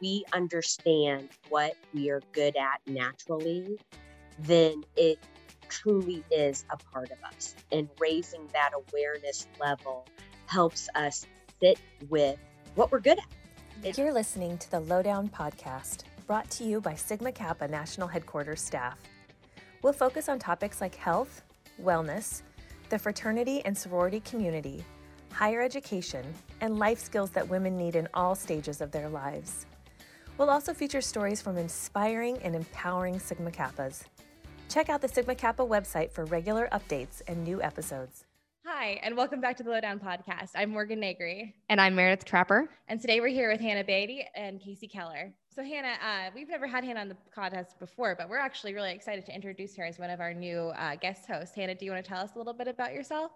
[0.00, 3.78] we understand what we are good at naturally,
[4.38, 5.18] then it
[5.68, 7.54] truly is a part of us.
[7.72, 10.06] And raising that awareness level
[10.46, 11.26] helps us
[11.60, 12.38] sit with
[12.74, 13.96] what we're good at.
[13.96, 18.98] You're listening to the Lowdown Podcast, brought to you by Sigma Kappa National Headquarters staff.
[19.82, 21.42] We'll focus on topics like health,
[21.82, 22.42] wellness,
[22.90, 24.84] the fraternity and sorority community,
[25.32, 26.24] higher education,
[26.60, 29.66] and life skills that women need in all stages of their lives.
[30.40, 34.04] We'll also feature stories from inspiring and empowering Sigma Kappas.
[34.70, 38.24] Check out the Sigma Kappa website for regular updates and new episodes.
[38.64, 40.52] Hi, and welcome back to the Lowdown Podcast.
[40.54, 41.54] I'm Morgan Negri.
[41.68, 42.70] And I'm Meredith Trapper.
[42.88, 45.30] And today we're here with Hannah Beatty and Casey Keller.
[45.54, 48.92] So, Hannah, uh, we've never had Hannah on the podcast before, but we're actually really
[48.92, 51.54] excited to introduce her as one of our new uh, guest hosts.
[51.54, 53.32] Hannah, do you want to tell us a little bit about yourself?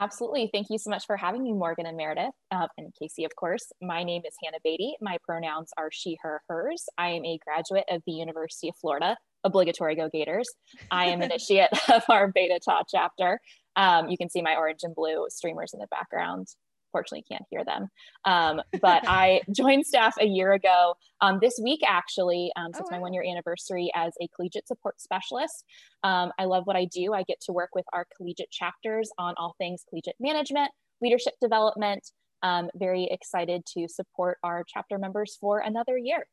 [0.00, 0.50] Absolutely.
[0.52, 3.70] Thank you so much for having me, Morgan and Meredith, uh, and Casey, of course.
[3.80, 4.96] My name is Hannah Beatty.
[5.00, 6.86] My pronouns are she, her, hers.
[6.98, 9.16] I am a graduate of the University of Florida.
[9.44, 10.48] Obligatory Go Gators.
[10.90, 13.40] I am an initiate of our Beta Tau chapter.
[13.76, 16.48] Um, you can see my orange and blue streamers in the background
[16.94, 17.88] unfortunately can't hear them.
[18.24, 22.52] Um, but I joined staff a year ago um, this week, actually.
[22.56, 25.64] Um, so oh, it's my one year anniversary as a collegiate support specialist.
[26.02, 27.12] Um, I love what I do.
[27.12, 32.10] I get to work with our collegiate chapters on all things collegiate management, leadership development.
[32.42, 36.26] Um, very excited to support our chapter members for another year.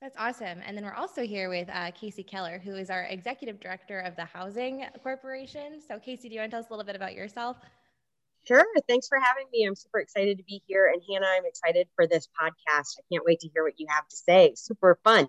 [0.00, 0.60] That's awesome.
[0.66, 4.16] And then we're also here with uh, Casey Keller, who is our executive director of
[4.16, 5.80] the Housing Corporation.
[5.86, 7.56] So, Casey, do you want to tell us a little bit about yourself?
[8.46, 8.64] Sure.
[8.88, 9.64] Thanks for having me.
[9.64, 10.90] I'm super excited to be here.
[10.92, 12.98] And Hannah, I'm excited for this podcast.
[12.98, 14.52] I can't wait to hear what you have to say.
[14.54, 15.28] Super fun.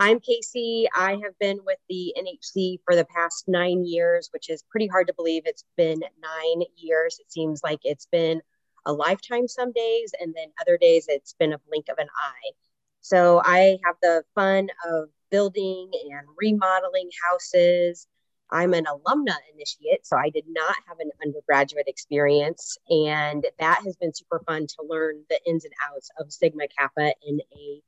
[0.00, 0.86] I'm Casey.
[0.94, 5.08] I have been with the NHC for the past nine years, which is pretty hard
[5.08, 5.42] to believe.
[5.46, 7.18] It's been nine years.
[7.18, 8.40] It seems like it's been
[8.86, 12.52] a lifetime some days, and then other days it's been a blink of an eye.
[13.00, 18.06] So I have the fun of building and remodeling houses,
[18.50, 22.78] I'm an alumna initiate, so I did not have an undergraduate experience.
[22.88, 27.14] And that has been super fun to learn the ins and outs of Sigma Kappa
[27.26, 27.82] in a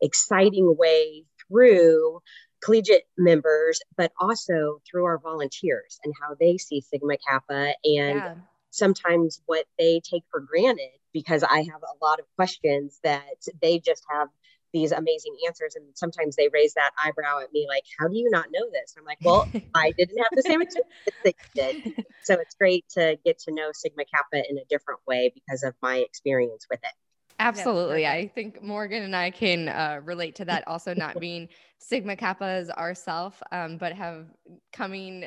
[0.00, 2.20] exciting way through
[2.62, 8.34] collegiate members, but also through our volunteers and how they see Sigma Kappa and yeah.
[8.70, 13.78] sometimes what they take for granted because I have a lot of questions that they
[13.78, 14.28] just have
[14.72, 18.28] these amazing answers and sometimes they raise that eyebrow at me like how do you
[18.30, 18.94] not know this?
[18.98, 20.92] I'm like well i didn't have the same experience
[21.24, 21.94] that you did.
[22.22, 25.74] So it's great to get to know sigma kappa in a different way because of
[25.82, 26.92] my experience with it.
[27.38, 28.02] Absolutely.
[28.02, 31.48] Yeah, I think Morgan and I can uh, relate to that also not being
[31.78, 34.26] Sigma Kappas ourselves, um, but have
[34.72, 35.26] coming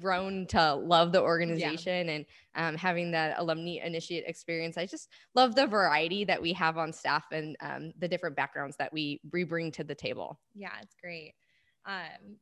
[0.00, 2.12] grown to love the organization yeah.
[2.14, 4.76] and um, having that alumni initiate experience.
[4.76, 8.76] I just love the variety that we have on staff and um, the different backgrounds
[8.76, 10.38] that we, we bring to the table.
[10.54, 11.34] Yeah, it's great.
[11.84, 12.36] Um,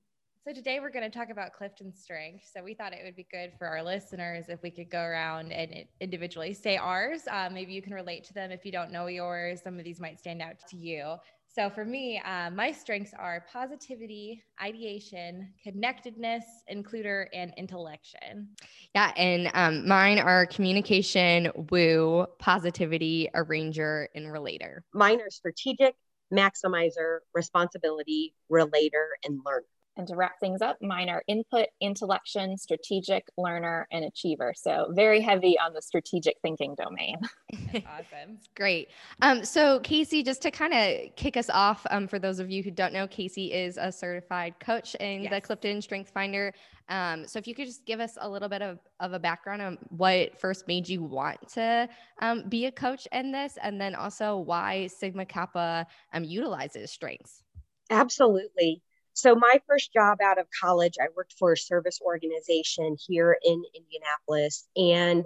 [0.46, 2.50] so today we're going to talk about Clifton strength.
[2.52, 5.52] So we thought it would be good for our listeners if we could go around
[5.52, 7.22] and individually say ours.
[7.30, 9.62] Uh, maybe you can relate to them if you don't know yours.
[9.62, 11.14] Some of these might stand out to you.
[11.54, 16.42] So for me, uh, my strengths are positivity, ideation, connectedness,
[16.72, 18.48] includer, and intellection.
[18.92, 24.82] Yeah, and um, mine are communication, woo, positivity, arranger, and relator.
[24.92, 25.94] Mine are strategic,
[26.32, 29.64] maximizer, responsibility, relator, and learner.
[29.96, 34.52] And to wrap things up, mine are input, intellection, strategic, learner, and achiever.
[34.56, 37.16] So very heavy on the strategic thinking domain.
[37.86, 38.38] awesome.
[38.56, 38.88] Great.
[39.22, 42.62] Um, so Casey, just to kind of kick us off, um, for those of you
[42.62, 45.32] who don't know, Casey is a certified coach in yes.
[45.32, 46.52] the Clifton Strength Finder.
[46.88, 49.62] Um, so if you could just give us a little bit of, of a background
[49.62, 51.88] on what first made you want to
[52.20, 57.42] um, be a coach in this, and then also why Sigma Kappa um, utilizes strengths.
[57.90, 58.82] Absolutely.
[59.14, 63.62] So, my first job out of college, I worked for a service organization here in
[63.74, 64.66] Indianapolis.
[64.76, 65.24] And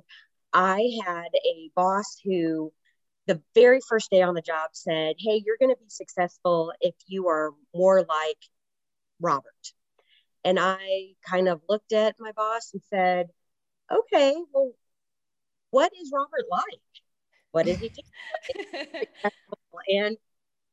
[0.53, 2.73] I had a boss who,
[3.27, 6.95] the very first day on the job, said, Hey, you're going to be successful if
[7.07, 8.39] you are more like
[9.21, 9.73] Robert.
[10.45, 13.29] And I kind of looked at my boss and said,
[13.91, 14.73] Okay, well,
[15.71, 16.81] what is Robert like?
[17.53, 17.91] What is he
[19.89, 20.17] and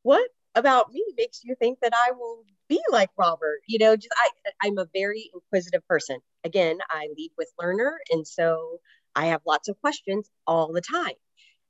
[0.03, 3.59] what about me makes you think that I will be like Robert.
[3.67, 6.19] You know, just I I'm a very inquisitive person.
[6.43, 8.79] Again, I lead with learner, and so
[9.15, 11.15] I have lots of questions all the time.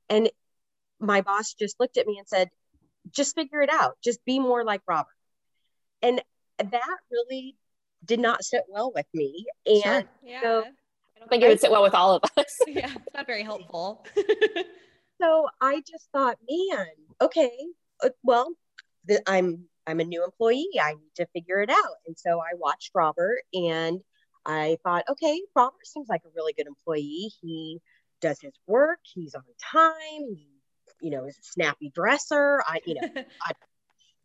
[0.08, 0.30] And
[0.98, 2.50] my boss just looked at me and said,
[3.10, 3.96] "Just figure it out.
[4.02, 5.12] Just be more like Robert."
[6.02, 6.22] And
[6.58, 7.56] that really
[8.04, 9.46] did not sit well with me.
[9.66, 10.04] And sure.
[10.24, 10.40] yeah.
[10.42, 10.64] so
[11.16, 12.58] I don't think it would sit well with all of us.
[12.66, 14.04] yeah, it's not very helpful.
[15.20, 16.86] so I just thought, man,
[17.20, 17.52] okay,
[18.02, 18.52] uh, well,
[19.06, 20.68] the, I'm I'm a new employee.
[20.80, 21.96] I need to figure it out.
[22.06, 24.00] And so I watched Robert and
[24.44, 27.32] I thought, okay, Robert seems like a really good employee.
[27.40, 27.80] He
[28.20, 28.98] does his work.
[29.02, 30.34] He's on time.
[30.34, 30.48] He,
[31.00, 32.62] you know, is a snappy dresser.
[32.66, 33.08] I, you know,
[33.42, 33.52] I,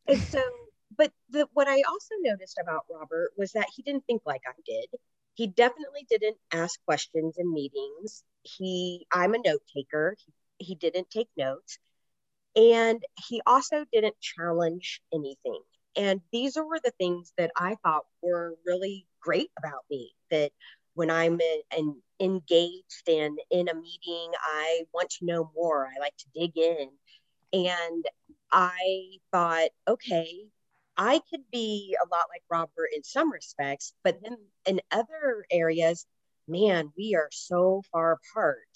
[0.07, 0.41] and so,
[0.97, 4.53] but the, what I also noticed about Robert was that he didn't think like I
[4.65, 4.87] did.
[5.33, 8.23] He definitely didn't ask questions in meetings.
[8.43, 10.15] He, I'm a note taker.
[10.57, 11.79] He, he didn't take notes.
[12.55, 15.61] And he also didn't challenge anything.
[15.95, 20.51] And these were the things that I thought were really great about me that
[20.93, 25.87] when I'm in, in, engaged and in a meeting, I want to know more.
[25.87, 26.89] I like to dig in.
[27.53, 28.05] And
[28.51, 30.47] I thought, okay,
[30.97, 36.05] I could be a lot like Robert in some respects, but then in other areas,
[36.47, 38.67] man, we are so far apart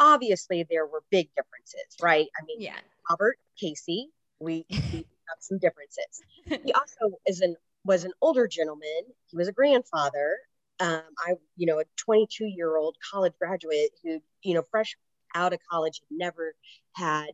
[0.00, 2.26] obviously there were big differences, right?
[2.40, 2.76] I mean, yeah.
[3.08, 4.08] Robert Casey,
[4.40, 6.22] we, we have some differences.
[6.64, 7.54] He also is an
[7.84, 9.04] was an older gentleman.
[9.28, 10.36] He was a grandfather.
[10.80, 14.96] Um, I, you know, a 22 year old college graduate who, you know, fresh
[15.34, 16.54] out of college, never
[16.94, 17.30] had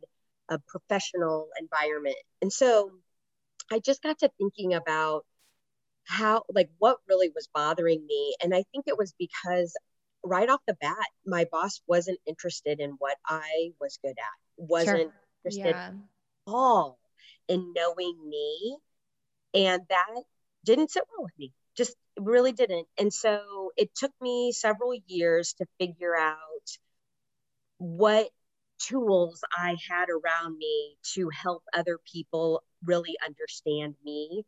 [0.49, 2.17] a professional environment.
[2.41, 2.91] And so
[3.71, 5.25] I just got to thinking about
[6.05, 8.35] how, like, what really was bothering me.
[8.41, 9.73] And I think it was because
[10.27, 14.97] right off the bat, my boss wasn't interested in what I was good at, wasn't
[14.97, 15.13] sure.
[15.45, 15.87] interested yeah.
[15.87, 15.93] at
[16.45, 16.99] all
[17.47, 18.77] in knowing me.
[19.53, 20.23] And that
[20.65, 22.87] didn't sit well with me, just really didn't.
[22.97, 26.35] And so it took me several years to figure out
[27.77, 28.29] what
[28.79, 34.45] tools I had around me to help other people really understand me.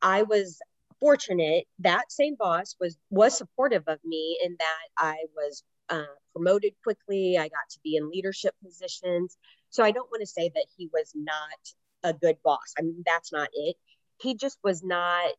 [0.00, 0.60] I was
[1.00, 6.04] fortunate that same boss was was supportive of me in that I was uh,
[6.34, 7.36] promoted quickly.
[7.38, 9.36] I got to be in leadership positions.
[9.70, 11.38] So I don't want to say that he was not
[12.02, 12.74] a good boss.
[12.78, 13.76] I mean, that's not it.
[14.20, 15.30] He just was not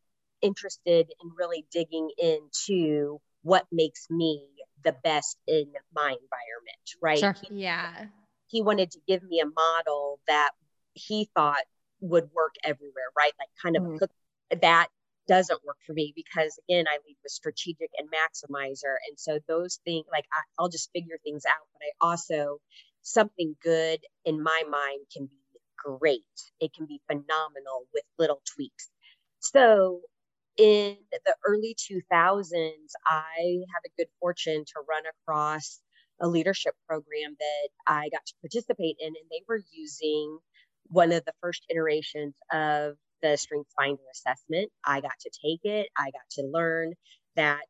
[0.42, 4.46] interested in really digging into what makes me
[4.84, 7.18] the best in my environment, right?
[7.18, 7.36] Sure.
[7.48, 8.06] He, yeah.
[8.46, 10.50] He wanted to give me a model that
[10.94, 11.62] he thought
[12.00, 13.32] would work everywhere, right?
[13.38, 14.58] Like kind of mm-hmm.
[14.60, 14.88] that
[15.30, 19.78] doesn't work for me because again i lead with strategic and maximizer and so those
[19.84, 22.58] things like I, i'll just figure things out but i also
[23.02, 25.40] something good in my mind can be
[25.84, 26.22] great.
[26.60, 28.90] It can be phenomenal with little tweaks.
[29.40, 30.02] So
[30.58, 32.02] in the early 2000s
[33.06, 35.78] i had a good fortune to run across
[36.20, 40.38] a leadership program that i got to participate in and they were using
[40.88, 44.70] one of the first iterations of the Strengths Finder assessment.
[44.84, 45.88] I got to take it.
[45.96, 46.94] I got to learn
[47.36, 47.66] that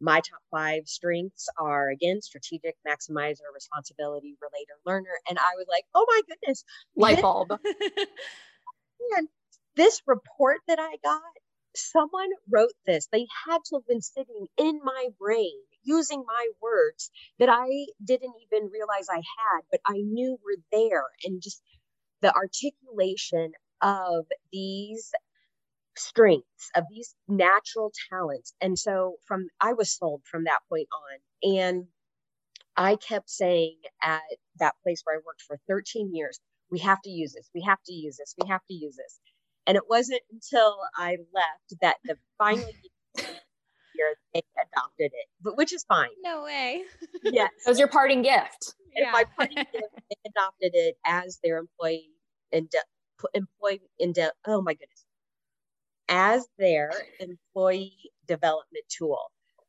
[0.00, 5.16] my top five strengths are again strategic, maximizer, responsibility, relator, learner.
[5.28, 6.64] And I was like, oh my goodness,
[6.96, 7.52] light bulb.
[9.16, 9.28] and
[9.76, 11.20] this report that I got,
[11.76, 13.06] someone wrote this.
[13.12, 15.52] They had to have been sitting in my brain
[15.84, 17.68] using my words that I
[18.04, 21.04] didn't even realize I had, but I knew were there.
[21.24, 21.62] And just
[22.20, 23.52] the articulation
[23.82, 25.12] of these
[25.96, 28.54] strengths of these natural talents.
[28.60, 31.56] And so from i was sold from that point on.
[31.56, 31.86] And
[32.76, 34.22] i kept saying at
[34.58, 36.40] that place where i worked for 13 years
[36.70, 37.50] we have to use this.
[37.54, 38.34] We have to use this.
[38.42, 39.20] We have to use this.
[39.66, 42.74] And it wasn't until i left that the finally
[43.94, 46.08] year they adopted it but which is fine.
[46.22, 46.82] No way.
[47.22, 48.74] Yes it was your parting gift.
[48.94, 49.12] And yeah.
[49.12, 49.94] my parting gift.
[50.10, 52.10] They adopted it as their employee
[52.52, 52.70] and
[53.34, 55.04] employee in de- oh my goodness.
[56.08, 59.20] As their employee development tool.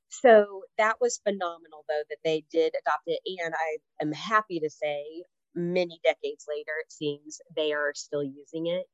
[0.10, 3.20] So that was phenomenal though that they did adopt it.
[3.44, 5.24] And i am happy to say
[5.56, 8.86] many decades later it seems they are still using it.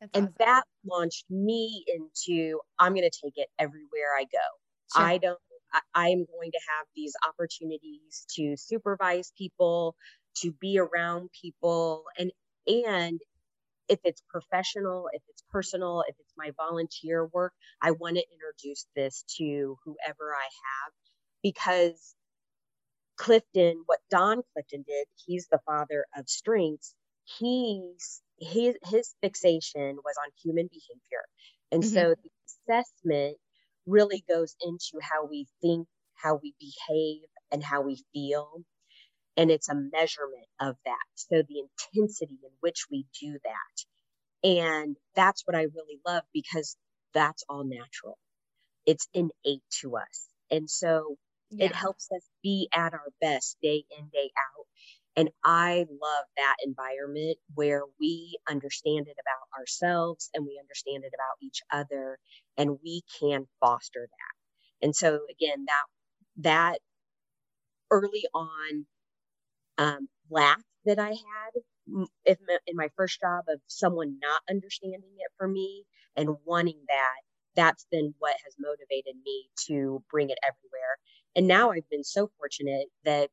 [0.00, 0.34] That's and awesome.
[0.38, 4.46] that launched me into i'm going to take it everywhere i go.
[4.94, 5.04] Sure.
[5.04, 5.38] i don't
[5.94, 9.94] I am going to have these opportunities to supervise people,
[10.36, 12.32] to be around people, and
[12.66, 13.20] and
[13.88, 18.86] if it's professional, if it's personal, if it's my volunteer work, I want to introduce
[18.94, 20.92] this to whoever I have
[21.42, 22.14] because
[23.16, 26.94] Clifton, what Don Clifton did, he's the father of strengths.
[27.38, 31.24] He's his his fixation was on human behavior.
[31.72, 31.94] And mm-hmm.
[31.94, 32.30] so the
[32.72, 33.36] assessment
[33.86, 38.62] really goes into how we think, how we behave, and how we feel
[39.38, 40.96] and it's a measurement of that.
[41.14, 41.62] So the
[41.94, 44.48] intensity in which we do that.
[44.48, 46.76] And that's what I really love because
[47.14, 48.18] that's all natural.
[48.84, 50.28] It's innate to us.
[50.50, 51.16] And so
[51.50, 51.66] yeah.
[51.66, 54.66] it helps us be at our best day in, day out.
[55.14, 61.12] And I love that environment where we understand it about ourselves and we understand it
[61.14, 62.18] about each other
[62.56, 64.84] and we can foster that.
[64.84, 65.84] And so again, that
[66.42, 66.78] that
[67.90, 68.86] early on
[69.78, 71.62] um, lack that I had
[72.24, 75.84] if in my first job of someone not understanding it for me
[76.16, 77.20] and wanting that.
[77.56, 80.96] That's been what has motivated me to bring it everywhere.
[81.34, 83.30] And now I've been so fortunate that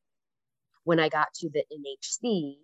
[0.84, 2.56] when I got to the NHC,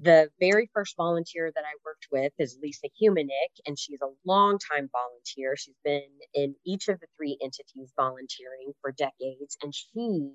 [0.00, 4.88] the very first volunteer that I worked with is Lisa Humanick, and she's a longtime
[4.92, 5.56] volunteer.
[5.56, 10.32] She's been in each of the three entities volunteering for decades, and she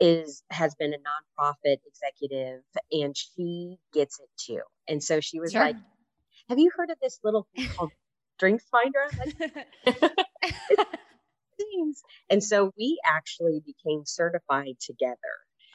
[0.00, 2.62] is has been a nonprofit executive
[2.92, 4.60] and she gets it too.
[4.86, 5.62] And so she was sure.
[5.62, 5.76] like,
[6.48, 7.92] Have you heard of this little thing called
[8.36, 9.06] Strengths Finder?
[9.18, 10.12] Like,
[12.30, 15.16] and so we actually became certified together.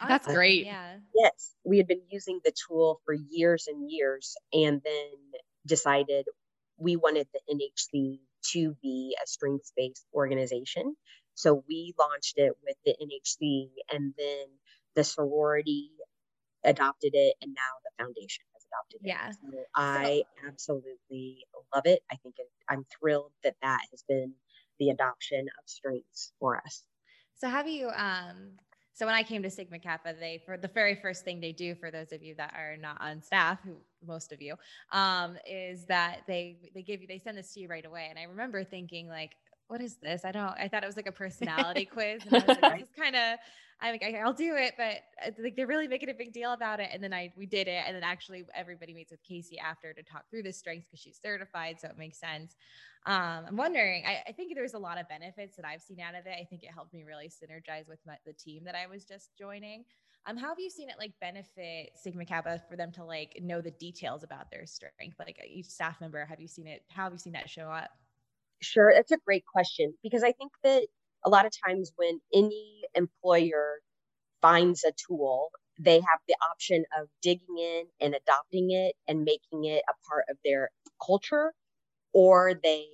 [0.08, 0.66] That's uh, great.
[0.66, 0.98] Yeah.
[1.16, 1.52] Yes.
[1.64, 5.12] We had been using the tool for years and years and then
[5.66, 6.26] decided
[6.78, 8.20] we wanted the NHC
[8.52, 10.96] to be a strengths based organization.
[11.36, 14.46] So we launched it with the NHC and then
[14.96, 15.92] the sorority
[16.64, 19.08] adopted it and now the foundation has adopted it.
[19.08, 19.32] Yeah.
[19.32, 22.02] So I absolutely love it.
[22.12, 24.34] I think it, I'm thrilled that that has been
[24.80, 26.84] the adoption of strengths for us.
[27.36, 28.54] So have you um
[28.96, 31.74] so when I came to Sigma Kappa, they for the very first thing they do
[31.74, 34.56] for those of you that are not on staff, who most of you,
[34.92, 38.08] um, is that they they give you they send this to you right away.
[38.10, 39.32] And I remember thinking like,
[39.68, 40.24] what is this?
[40.26, 42.24] I don't, I thought it was like a personality quiz.
[42.26, 43.40] And I was like, this is kind of,
[43.82, 46.80] I'm like, I'll do it, but uh, like they're really making a big deal about
[46.80, 46.90] it.
[46.94, 47.84] And then I, we did it.
[47.86, 51.20] And then actually everybody meets with Casey after to talk through the strengths because she's
[51.22, 51.78] certified.
[51.82, 52.56] So it makes sense.
[53.06, 56.16] Um, I'm wondering, I, I, think there's a lot of benefits that I've seen out
[56.16, 56.36] of it.
[56.40, 59.32] I think it helped me really synergize with my, the team that I was just
[59.38, 59.84] joining.
[60.26, 63.60] Um, how have you seen it like benefit Sigma Kappa for them to like know
[63.60, 65.18] the details about their strength?
[65.20, 66.84] Like each staff member, have you seen it?
[66.90, 67.90] How have you seen that show up?
[68.64, 70.88] Sure, that's a great question because I think that
[71.26, 73.82] a lot of times when any employer
[74.42, 79.66] finds a tool, they have the option of digging in and adopting it and making
[79.66, 80.70] it a part of their
[81.06, 81.54] culture,
[82.14, 82.88] or they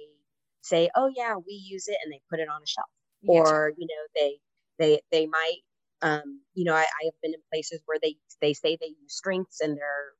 [0.64, 2.90] say, "Oh yeah, we use it," and they put it on a shelf,
[3.24, 3.32] yeah.
[3.42, 4.40] or you know, they
[4.80, 5.62] they they might,
[6.02, 9.16] um, you know, I, I have been in places where they they say they use
[9.16, 10.14] strengths and they're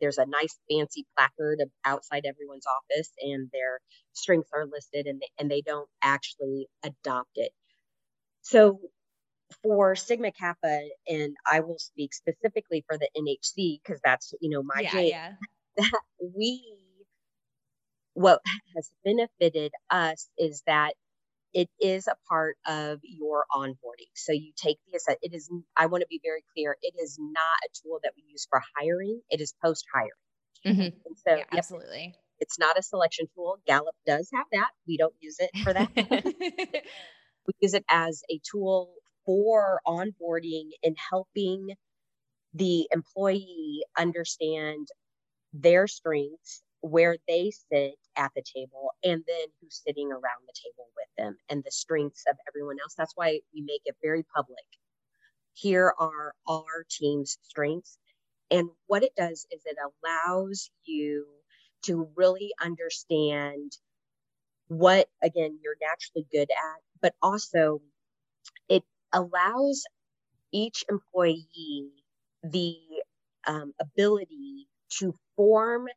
[0.00, 3.80] there's a nice fancy placard outside everyone's office and their
[4.12, 7.52] strengths are listed and they, and they don't actually adopt it.
[8.42, 8.80] So
[9.62, 14.62] for Sigma Kappa, and I will speak specifically for the NHC because that's you know
[14.62, 15.32] my yeah, yeah.
[15.76, 16.00] that
[16.36, 16.78] we
[18.14, 18.40] what
[18.76, 20.94] has benefited us is that
[21.54, 24.10] it is a part of your onboarding.
[24.14, 25.18] So you take the asset.
[25.22, 28.24] It is, I want to be very clear, it is not a tool that we
[28.28, 30.10] use for hiring, it is post hiring.
[30.66, 30.96] Mm-hmm.
[31.26, 32.14] So, yeah, yep, absolutely.
[32.40, 33.58] It's not a selection tool.
[33.66, 34.70] Gallup does have that.
[34.88, 35.90] We don't use it for that.
[37.46, 38.92] we use it as a tool
[39.24, 41.68] for onboarding and helping
[42.54, 44.88] the employee understand
[45.52, 50.86] their strengths where they sit at the table and then who's sitting around the table
[50.94, 52.94] with them and the strengths of everyone else.
[52.94, 54.66] That's why we make it very public.
[55.54, 57.96] Here are our team's strengths.
[58.50, 61.24] And what it does is it allows you
[61.86, 63.72] to really understand
[64.68, 67.80] what, again, you're naturally good at, but also
[68.68, 69.84] it allows
[70.52, 71.88] each employee
[72.42, 72.76] the
[73.46, 75.88] um, ability to form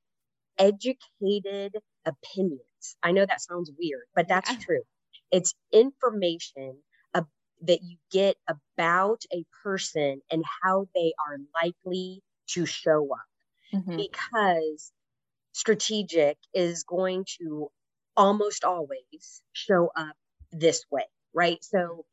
[0.58, 2.62] educated opinions.
[3.04, 4.58] I know that sounds weird, but that's yeah.
[4.60, 4.82] true.
[5.32, 6.78] It's information
[7.14, 7.24] uh,
[7.64, 13.98] that you get about a person and how they are likely to show up mm-hmm.
[13.98, 14.92] because
[15.54, 17.70] strategic is going to
[18.16, 20.16] almost always show up
[20.52, 21.64] this way, right?
[21.64, 22.06] So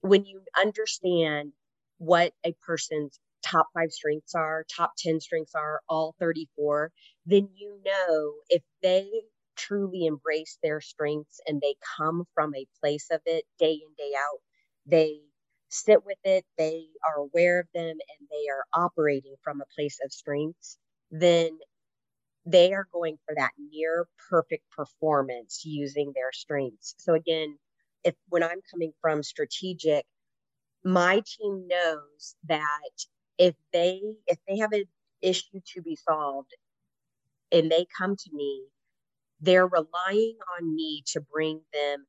[0.00, 1.52] when you understand
[1.98, 6.90] what a person's top five strengths are, top 10 strengths are, all 34,
[7.26, 9.08] then you know if they
[9.56, 14.12] truly embrace their strengths and they come from a place of it day in, day
[14.18, 14.40] out,
[14.86, 15.20] they
[15.70, 19.98] sit with it, they are aware of them, and they are operating from a place
[20.04, 20.78] of strengths,
[21.10, 21.50] then
[22.46, 26.94] they are going for that near perfect performance using their strengths.
[26.98, 27.58] So, again,
[28.04, 30.04] if when I'm coming from strategic,
[30.84, 32.90] my team knows that
[33.38, 34.84] if they if they have an
[35.22, 36.50] issue to be solved
[37.52, 38.64] and they come to me
[39.40, 42.06] they're relying on me to bring them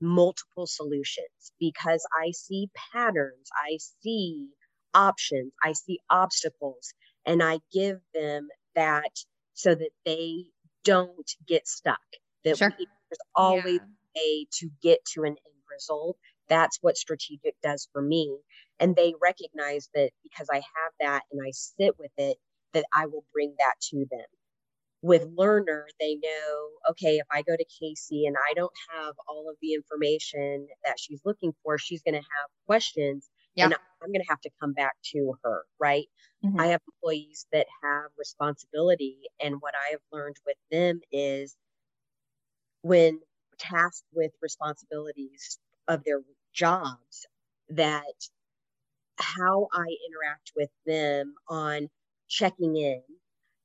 [0.00, 4.48] multiple solutions because i see patterns i see
[4.96, 6.92] options, I see obstacles,
[7.24, 9.12] and I give them that
[9.54, 10.46] so that they
[10.84, 12.00] don't get stuck.
[12.44, 12.74] That sure.
[12.78, 13.80] we, there's always
[14.14, 14.16] yeah.
[14.16, 16.16] a way to get to an end result.
[16.48, 18.38] That's what strategic does for me.
[18.78, 22.36] And they recognize that because I have that and I sit with it,
[22.72, 24.26] that I will bring that to them.
[25.02, 29.48] With learner, they know, okay, if I go to Casey and I don't have all
[29.48, 34.20] of the information that she's looking for, she's going to have questions and I'm going
[34.20, 36.06] to have to come back to her, right?
[36.44, 36.60] Mm-hmm.
[36.60, 39.18] I have employees that have responsibility.
[39.42, 41.56] And what I have learned with them is
[42.82, 43.20] when
[43.58, 46.18] tasked with responsibilities of their
[46.56, 47.26] jobs,
[47.68, 48.02] that
[49.18, 51.88] how I interact with them on
[52.28, 53.02] checking in,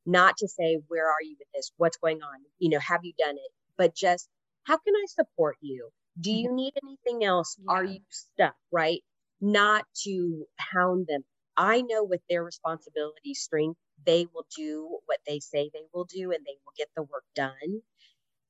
[0.06, 1.72] not to say, where are you with this?
[1.78, 2.40] What's going on?
[2.60, 3.52] You know, have you done it?
[3.78, 4.30] But just,
[4.64, 5.90] how can I support you?
[6.20, 6.40] Do mm-hmm.
[6.40, 7.58] you need anything else?
[7.60, 7.74] Yeah.
[7.74, 8.56] Are you stuck?
[8.72, 9.02] Right?
[9.40, 11.24] Not to hound them.
[11.58, 16.32] I know with their responsibility strength, they will do what they say they will do
[16.32, 17.82] and they will get the work done.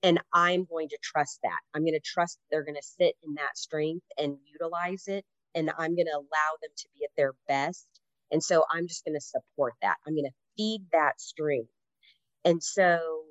[0.04, 1.60] And I'm going to trust that.
[1.74, 5.26] I'm going to trust they're going to sit in that strength and utilize it.
[5.54, 7.88] And I'm going to allow them to be at their best.
[8.32, 9.98] And so I'm just going to support that.
[10.08, 11.70] I'm going to feed that strength.
[12.46, 13.24] And so,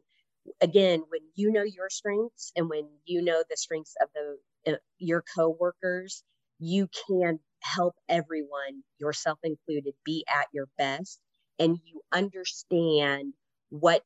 [0.61, 4.77] again, when you know your strengths and when you know the strengths of the uh,
[4.99, 6.23] your coworkers,
[6.59, 11.21] you can help everyone, yourself included, be at your best.
[11.59, 13.35] And you understand
[13.71, 14.03] what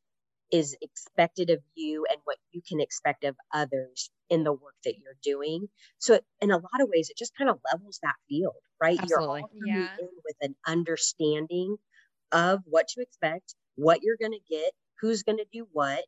[0.55, 4.95] is expected of you and what you can expect of others in the work that
[4.97, 5.67] you're doing.
[5.99, 8.97] So, in a lot of ways, it just kind of levels that field, right?
[8.97, 9.43] Absolutely.
[9.53, 9.89] You're all yeah.
[9.99, 11.77] in with an understanding
[12.31, 14.71] of what to expect, what you're going to get,
[15.01, 16.05] who's going to do what,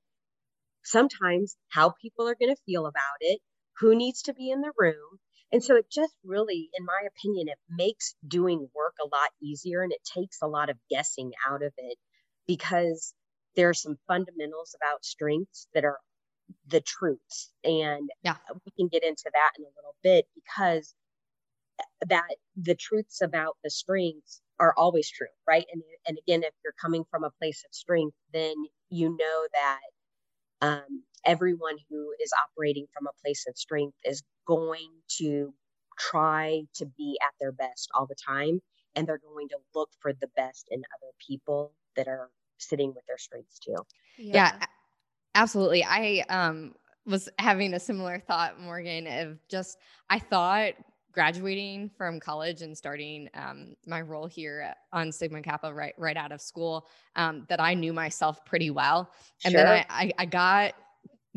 [0.84, 3.40] sometimes how people are going to feel about it,
[3.80, 5.18] who needs to be in the room.
[5.52, 9.82] And so it just really, in my opinion, it makes doing work a lot easier
[9.82, 11.98] and it takes a lot of guessing out of it
[12.46, 13.12] because
[13.56, 15.98] there are some fundamentals about strengths that are
[16.68, 17.50] the truths.
[17.64, 18.36] And yeah.
[18.64, 20.95] we can get into that in a little bit because
[22.08, 25.66] that the truths about the strengths are always true, right?
[25.73, 28.54] And and again, if you're coming from a place of strength, then
[28.90, 29.80] you know that
[30.62, 35.52] um, everyone who is operating from a place of strength is going to
[35.99, 38.60] try to be at their best all the time
[38.95, 43.04] and they're going to look for the best in other people that are sitting with
[43.06, 43.76] their strengths too
[44.19, 44.66] yeah, yeah
[45.34, 49.78] absolutely i um was having a similar thought morgan of just
[50.10, 50.75] i thought
[51.12, 56.30] graduating from college and starting um, my role here on Sigma Kappa right right out
[56.30, 59.10] of school, um, that I knew myself pretty well.
[59.42, 59.64] And sure.
[59.64, 60.75] then I, I, I got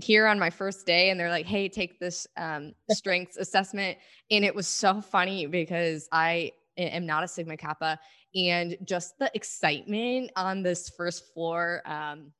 [0.04, 3.98] here on my first day and they're like hey take this um, strengths assessment
[4.32, 8.00] and it was so funny because i am not a sigma kappa
[8.36, 12.32] and just the excitement on this first floor um,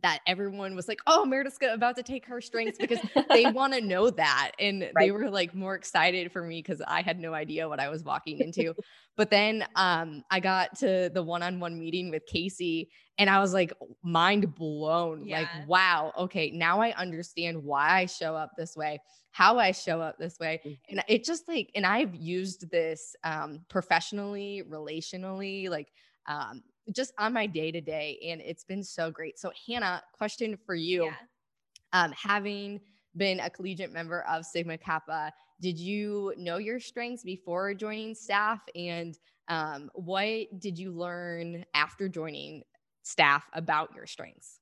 [0.00, 3.80] that everyone was like, "Oh, Meredith's about to take her strengths," because they want to
[3.80, 4.92] know that, and right.
[4.98, 8.02] they were like more excited for me because I had no idea what I was
[8.02, 8.74] walking into.
[9.16, 13.72] but then um, I got to the one-on-one meeting with Casey, and I was like
[14.02, 15.26] mind blown.
[15.26, 15.40] Yeah.
[15.40, 18.98] Like, wow, okay, now I understand why I show up this way,
[19.30, 20.74] how I show up this way, mm-hmm.
[20.88, 25.88] and it just like, and I've used this um, professionally, relationally, like
[26.26, 26.62] um,
[26.94, 28.18] just on my day to day.
[28.28, 29.38] And it's been so great.
[29.38, 31.04] So, Hannah, question for you.
[31.04, 31.14] Yeah.
[31.92, 32.80] Um, having
[33.16, 38.60] been a collegiate member of Sigma Kappa, did you know your strengths before joining staff?
[38.74, 39.16] And
[39.48, 42.62] um, what did you learn after joining
[43.02, 44.58] staff about your strengths?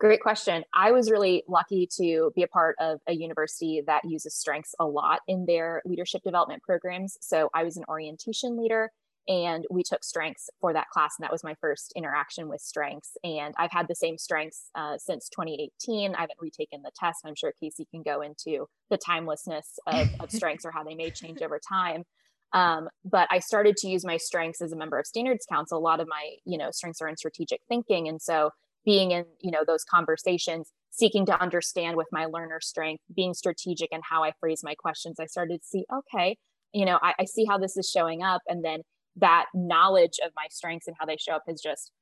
[0.00, 0.64] Great question.
[0.74, 4.84] I was really lucky to be a part of a university that uses strengths a
[4.84, 7.16] lot in their leadership development programs.
[7.20, 8.90] So I was an orientation leader
[9.28, 13.16] and we took strengths for that class and that was my first interaction with strengths.
[13.24, 17.20] And i've had the same strengths uh, since 2018 i haven't retaken the test.
[17.24, 21.10] I'm sure casey can go into the timelessness of, of strengths or how they may
[21.10, 22.04] change over time.
[22.52, 25.78] Um, but i started to use my strengths as a member of standards council.
[25.78, 28.08] A lot of my you know strengths are in strategic thinking.
[28.08, 28.50] And so
[28.84, 33.88] being in you know those conversations seeking to understand with my learner strength being strategic
[33.90, 36.36] and how i phrase my questions i started to see okay
[36.74, 38.42] you know I, I see how this is showing up.
[38.46, 38.82] And then
[39.16, 41.92] that knowledge of my strengths and how they show up has just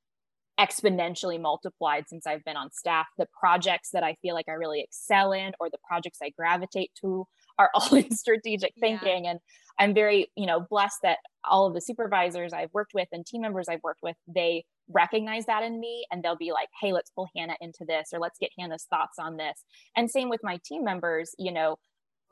[0.61, 3.07] exponentially multiplied since I've been on staff.
[3.19, 6.91] The projects that I feel like I really excel in or the projects I gravitate
[7.01, 7.27] to
[7.59, 9.25] are all in strategic thinking.
[9.25, 9.33] Yeah.
[9.33, 9.41] And
[9.79, 13.43] I'm very, you know, blessed that all of the supervisors I've worked with and team
[13.43, 17.11] members I've worked with, they recognize that in me and they'll be like, hey, let's
[17.11, 19.65] pull Hannah into this or let's get Hannah's thoughts on this.
[19.97, 21.77] And same with my team members, you know,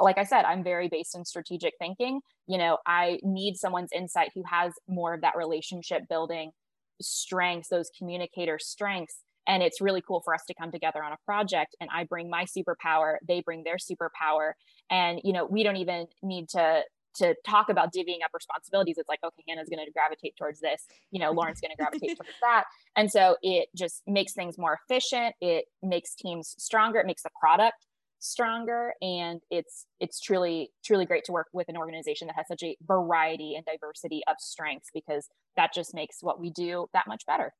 [0.01, 2.21] like I said, I'm very based in strategic thinking.
[2.47, 6.53] You know, I need someone's insight who has more of that relationship building
[7.01, 9.19] strengths, those communicator strengths.
[9.47, 12.31] And it's really cool for us to come together on a project and I bring
[12.31, 14.53] my superpower, they bring their superpower.
[14.91, 16.83] And, you know, we don't even need to
[17.13, 20.87] to talk about divvying up responsibilities it's like okay hannah's going to gravitate towards this
[21.11, 22.65] you know lauren's going to gravitate towards that
[22.97, 27.31] and so it just makes things more efficient it makes teams stronger it makes the
[27.41, 27.85] product
[28.21, 32.63] stronger and it's it's truly truly great to work with an organization that has such
[32.63, 37.25] a variety and diversity of strengths because that just makes what we do that much
[37.27, 37.53] better.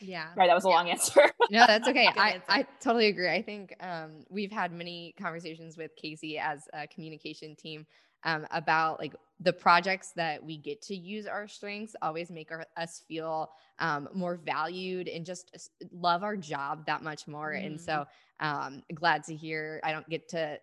[0.00, 0.28] Yeah.
[0.36, 0.74] Right that was a yeah.
[0.74, 1.22] long answer.
[1.50, 2.08] No that's okay.
[2.08, 3.30] I, I totally agree.
[3.30, 7.86] I think um, we've had many conversations with casey as a communication team
[8.26, 12.66] um, about like the projects that we get to use our strengths always make our,
[12.76, 17.52] us feel um, more valued and just love our job that much more.
[17.52, 17.66] Mm-hmm.
[17.66, 18.06] And so
[18.40, 20.58] um, glad to hear I don't get to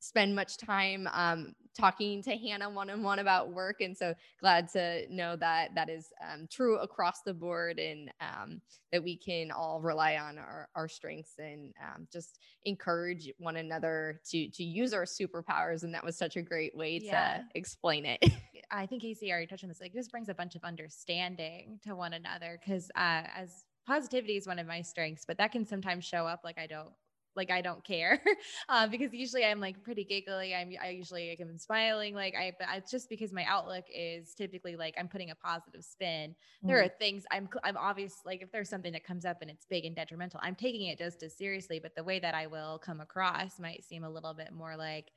[0.00, 3.80] spend much time um, talking to Hannah one on one about work.
[3.80, 8.60] And so glad to know that that is um, true across the board and um,
[8.92, 14.20] that we can all rely on our, our strengths and um, just encourage one another
[14.30, 15.82] to, to use our superpowers.
[15.84, 17.38] And that was such a great way yeah.
[17.38, 18.24] to explain it.
[18.70, 19.80] I think Casey already touched on this.
[19.80, 24.46] Like this brings a bunch of understanding to one another because uh, as positivity is
[24.46, 26.90] one of my strengths, but that can sometimes show up like I don't
[27.36, 28.20] like I don't care
[28.68, 30.54] uh, because usually I'm like pretty giggly.
[30.54, 34.34] I'm I usually like, I'm smiling like I but it's just because my outlook is
[34.34, 36.30] typically like I'm putting a positive spin.
[36.30, 36.68] Mm-hmm.
[36.68, 39.66] There are things I'm I'm obvious like if there's something that comes up and it's
[39.66, 41.78] big and detrimental, I'm taking it just as seriously.
[41.80, 45.12] But the way that I will come across might seem a little bit more like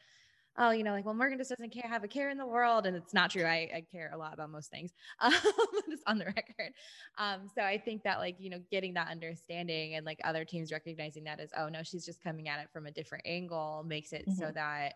[0.57, 2.85] oh, you know, like, well, Morgan just doesn't care, have a care in the world.
[2.85, 3.45] And it's not true.
[3.45, 5.33] I, I care a lot about most things, um,
[5.89, 6.73] just on the record.
[7.17, 10.71] Um, so I think that, like, you know, getting that understanding and like other teams
[10.71, 14.13] recognizing that as, oh, no, she's just coming at it from a different angle makes
[14.13, 14.39] it mm-hmm.
[14.39, 14.93] so that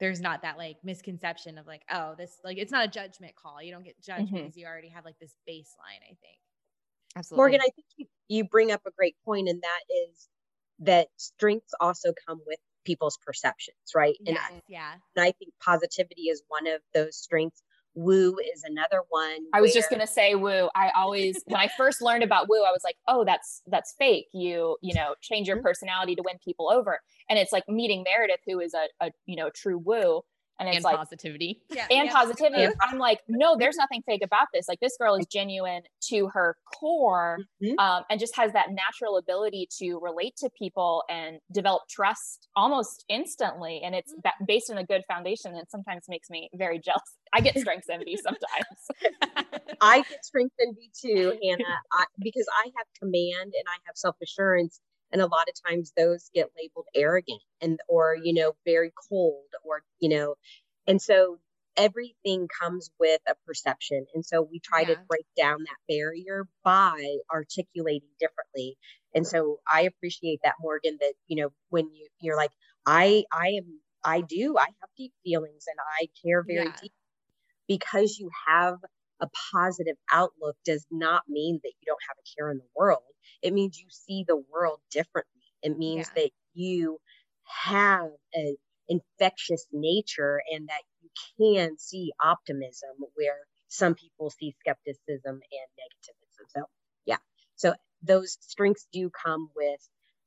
[0.00, 3.62] there's not that like misconception of like, oh, this, like, it's not a judgment call.
[3.62, 4.36] You don't get judged mm-hmm.
[4.36, 6.38] because you already have like this baseline, I think.
[7.16, 7.40] Absolutely.
[7.40, 10.28] Morgan, I think you, you bring up a great point, and that is
[10.80, 14.16] that strengths also come with people's perceptions, right?
[14.26, 14.92] And yes, I, yeah.
[15.16, 17.62] And I think positivity is one of those strengths.
[17.96, 19.38] Woo is another one.
[19.52, 20.68] I was just gonna say woo.
[20.74, 24.26] I always when I first learned about woo, I was like, oh, that's that's fake.
[24.32, 25.66] You you know change your mm-hmm.
[25.66, 29.36] personality to win people over, and it's like meeting Meredith, who is a, a you
[29.36, 30.22] know true woo,
[30.58, 31.60] and it's and like positivity.
[31.70, 32.12] Yeah, and yeah.
[32.12, 32.74] positivity.
[32.80, 34.68] I'm like no there's nothing fake about this.
[34.68, 37.78] Like this girl is genuine to her core mm-hmm.
[37.78, 43.04] um, and just has that natural ability to relate to people and develop trust almost
[43.08, 44.44] instantly and it's mm-hmm.
[44.46, 47.02] based on a good foundation and sometimes makes me very jealous.
[47.32, 49.58] I get strength envy sometimes.
[49.80, 51.64] I get strength envy too hannah.
[51.92, 54.80] I, because i have command and i have self-assurance
[55.14, 59.46] and a lot of times those get labeled arrogant and or you know very cold
[59.64, 60.34] or you know
[60.86, 61.38] and so
[61.76, 64.88] everything comes with a perception and so we try yeah.
[64.88, 68.76] to break down that barrier by articulating differently
[69.14, 72.52] and so i appreciate that morgan that you know when you you're like
[72.84, 76.76] i i am i do i have deep feelings and i care very yeah.
[76.80, 76.92] deep
[77.66, 78.76] because you have
[79.24, 83.02] a positive outlook does not mean that you don't have a care in the world.
[83.42, 85.42] It means you see the world differently.
[85.62, 86.22] It means yeah.
[86.22, 86.98] that you
[87.44, 88.56] have an
[88.88, 91.08] infectious nature and that you
[91.38, 96.50] can see optimism where some people see skepticism and negativism.
[96.54, 96.64] So,
[97.06, 97.16] yeah.
[97.56, 99.80] So, those strengths do come with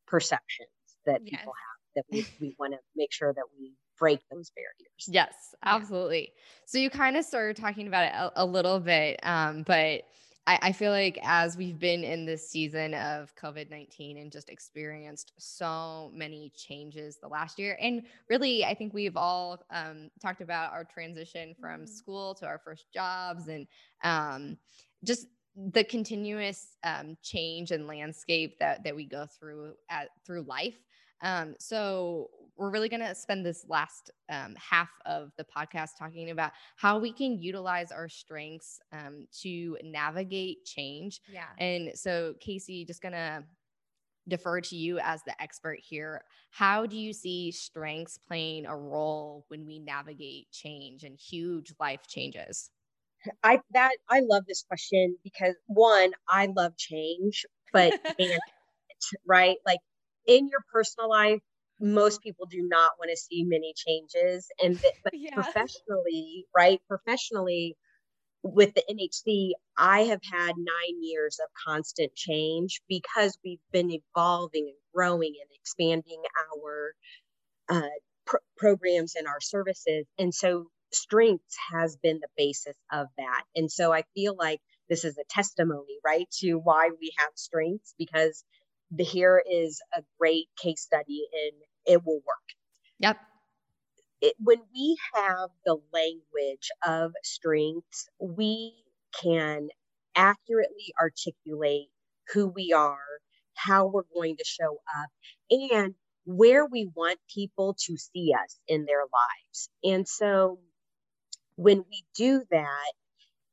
[0.07, 0.69] perceptions
[1.05, 1.39] that yes.
[1.39, 5.07] people have that we, we want to make sure that we break those barriers.
[5.07, 6.21] Yes, absolutely.
[6.21, 6.41] Yeah.
[6.65, 10.03] So you kind of started talking about it a, a little bit, um, but
[10.47, 14.49] I, I, feel like as we've been in this season of COVID 19 and just
[14.49, 20.41] experienced so many changes the last year, and really, I think we've all um, talked
[20.41, 21.85] about our transition from mm-hmm.
[21.85, 23.67] school to our first jobs and
[24.03, 24.57] um,
[25.03, 25.27] just
[25.73, 30.77] the continuous um, change and landscape that that we go through at through life.
[31.21, 36.31] Um, so we're really going to spend this last um, half of the podcast talking
[36.31, 41.21] about how we can utilize our strengths um, to navigate change.
[41.31, 41.45] Yeah.
[41.59, 43.43] And so, Casey, just going to
[44.27, 46.21] defer to you as the expert here.
[46.51, 52.01] How do you see strengths playing a role when we navigate change and huge life
[52.07, 52.69] changes?
[53.43, 57.93] I that I love this question because one, I love change, but
[59.25, 59.57] right?
[59.65, 59.79] Like
[60.27, 61.39] in your personal life,
[61.79, 65.33] most people do not want to see many changes and but yeah.
[65.33, 67.75] professionally right professionally
[68.43, 74.65] with the nhc i have had nine years of constant change because we've been evolving
[74.65, 76.21] and growing and expanding
[76.55, 76.93] our
[77.69, 77.89] uh,
[78.25, 80.05] pr- programs and our services.
[80.17, 83.43] And so strengths has been the basis of that.
[83.55, 84.59] And so I feel like
[84.89, 88.43] this is a testimony, right, to why we have strengths because
[88.91, 91.53] the, here is a great case study and
[91.85, 92.47] it will work.
[92.99, 93.17] Yep.
[94.21, 98.73] It, when we have the language of strengths, we
[99.21, 99.69] can
[100.15, 101.89] accurately articulate
[102.33, 102.97] who we are,
[103.53, 105.09] how we're going to show up,
[105.51, 105.93] and
[106.25, 109.69] where we want people to see us in their lives.
[109.83, 110.59] And so
[111.55, 112.93] when we do that,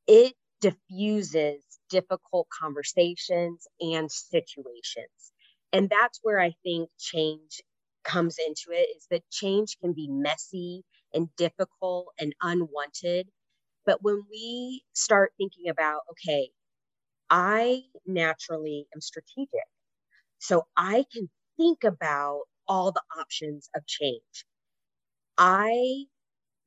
[0.07, 1.63] it diffuses
[1.95, 5.33] difficult conversations and situations.
[5.73, 7.63] And that's where I think change
[8.03, 13.29] comes into it is that change can be messy and difficult and unwanted.
[13.87, 16.51] But when we start thinking about, okay,
[17.31, 19.69] I naturally am strategic.
[20.41, 24.45] So I can think about all the options of change.
[25.39, 26.07] I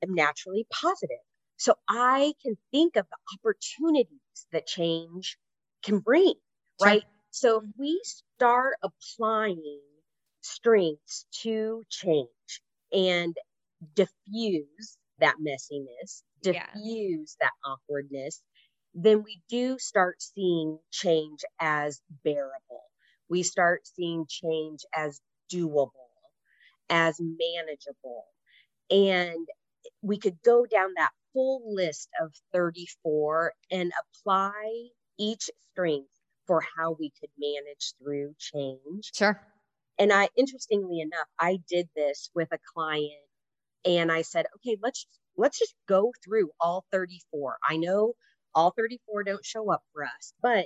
[0.02, 1.18] am naturally positive.
[1.58, 5.38] So I can think of the opportunities that change
[5.84, 6.34] can bring,
[6.82, 7.04] right?
[7.32, 9.82] So if we start applying
[10.42, 12.28] strengths to change
[12.92, 13.36] and
[13.96, 17.46] diffuse that messiness, diffuse yeah.
[17.46, 18.42] that awkwardness,
[18.94, 22.84] then we do start seeing change as bearable.
[23.30, 25.20] We start seeing change as
[25.54, 25.92] doable,
[26.90, 28.26] as manageable.
[28.90, 29.48] And
[30.02, 34.88] we could go down that full list of 34 and apply
[35.20, 36.10] each strength
[36.48, 39.12] for how we could manage through change.
[39.14, 39.40] Sure.
[40.00, 43.12] And I, interestingly enough, I did this with a client
[43.86, 47.58] and I said, okay, let's, let's just go through all 34.
[47.68, 48.14] I know
[48.56, 50.66] all 34 don't show up for us, but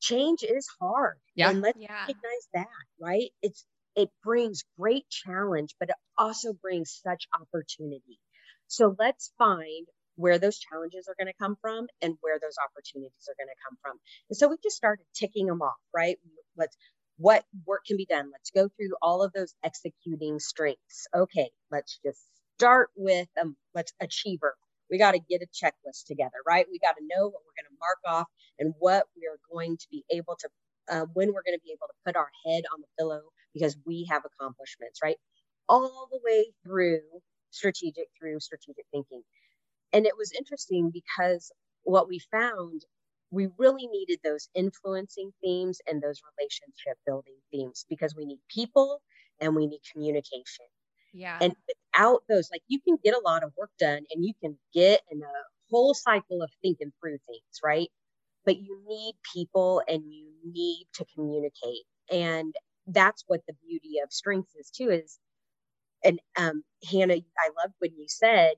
[0.00, 1.16] change is hard.
[1.34, 1.50] Yeah.
[1.50, 1.92] And let's yeah.
[1.92, 2.66] recognize that,
[3.00, 3.30] right?
[3.42, 3.64] It's,
[3.96, 8.20] it brings great challenge, but it also brings such opportunity.
[8.68, 9.86] So let's find
[10.16, 13.62] where those challenges are going to come from and where those opportunities are going to
[13.68, 13.98] come from.
[14.30, 16.16] And so we just started ticking them off, right?
[16.56, 16.76] Let's
[17.18, 18.30] what work can be done.
[18.30, 21.06] Let's go through all of those executing strengths.
[21.14, 22.20] Okay, let's just
[22.58, 24.54] start with um, let's achiever.
[24.90, 26.66] We got to get a checklist together, right?
[26.70, 28.26] We got to know what we're going to mark off
[28.58, 30.48] and what we are going to be able to,
[30.88, 33.76] uh, when we're going to be able to put our head on the pillow because
[33.84, 35.16] we have accomplishments, right?
[35.68, 37.00] All the way through
[37.50, 39.22] strategic, through strategic thinking.
[39.92, 41.52] And it was interesting because
[41.84, 42.82] what we found
[43.30, 49.02] we really needed those influencing themes and those relationship building themes because we need people
[49.40, 50.66] and we need communication.
[51.12, 51.38] Yeah.
[51.40, 54.58] And without those, like you can get a lot of work done and you can
[54.72, 55.32] get in a
[55.70, 57.88] whole cycle of thinking through things, right?
[58.44, 61.84] But you need people and you need to communicate.
[62.10, 62.54] And
[62.86, 65.18] that's what the beauty of strengths is too, is
[66.04, 68.54] and um Hannah, I loved when you said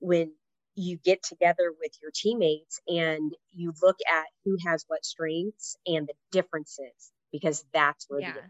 [0.00, 0.32] when
[0.74, 6.06] you get together with your teammates and you look at who has what strengths and
[6.06, 8.32] the differences because that's where yeah.
[8.32, 8.40] the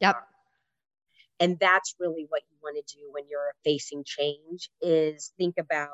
[0.00, 0.14] yep.
[0.16, 0.26] Are.
[1.40, 5.88] And that's really what you want to do when you're facing change is think about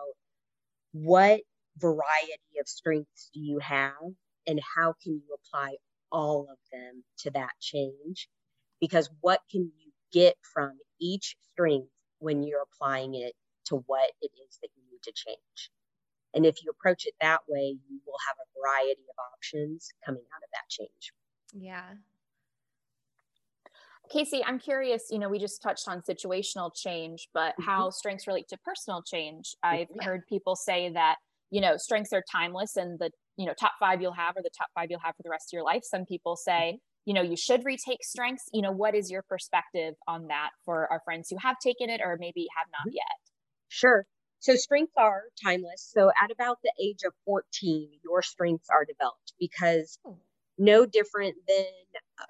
[0.92, 1.40] what
[1.78, 3.92] variety of strengths do you have
[4.46, 5.76] and how can you apply
[6.12, 8.28] all of them to that change
[8.80, 11.88] because what can you get from each strength
[12.18, 13.32] when you're applying it
[13.66, 15.70] to what it is that you to change.
[16.34, 20.22] And if you approach it that way, you will have a variety of options coming
[20.22, 21.12] out of that change.
[21.52, 21.94] Yeah.
[24.10, 27.62] Casey, I'm curious, you know, we just touched on situational change, but mm-hmm.
[27.62, 29.54] how strengths relate to personal change.
[29.62, 31.16] I've heard people say that,
[31.50, 34.50] you know, strengths are timeless and the, you know, top five you'll have or the
[34.56, 35.82] top five you'll have for the rest of your life.
[35.84, 36.76] Some people say, mm-hmm.
[37.06, 38.48] you know, you should retake strengths.
[38.52, 42.00] You know, what is your perspective on that for our friends who have taken it
[42.04, 42.96] or maybe have not mm-hmm.
[42.96, 43.18] yet?
[43.68, 44.06] Sure.
[44.40, 45.88] So strengths are timeless.
[45.94, 50.18] So at about the age of 14, your strengths are developed because oh.
[50.59, 51.66] no different than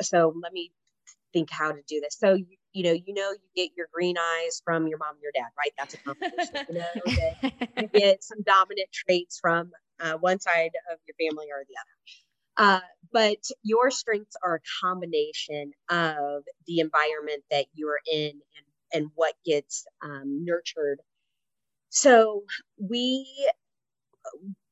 [0.03, 0.73] so let me
[1.33, 2.17] think how to do this.
[2.19, 5.23] So you, you know, you know, you get your green eyes from your mom and
[5.23, 5.73] your dad, right?
[5.79, 6.67] That's a combination.
[6.69, 7.51] you know,
[7.83, 9.71] you get some dominant traits from
[10.01, 11.97] uh, one side of your family or the other.
[12.57, 12.81] Uh,
[13.13, 19.35] but your strengths are a combination of the environment that you're in and, and what
[19.47, 21.01] gets um, nurtured
[21.91, 22.45] so
[22.79, 23.27] we,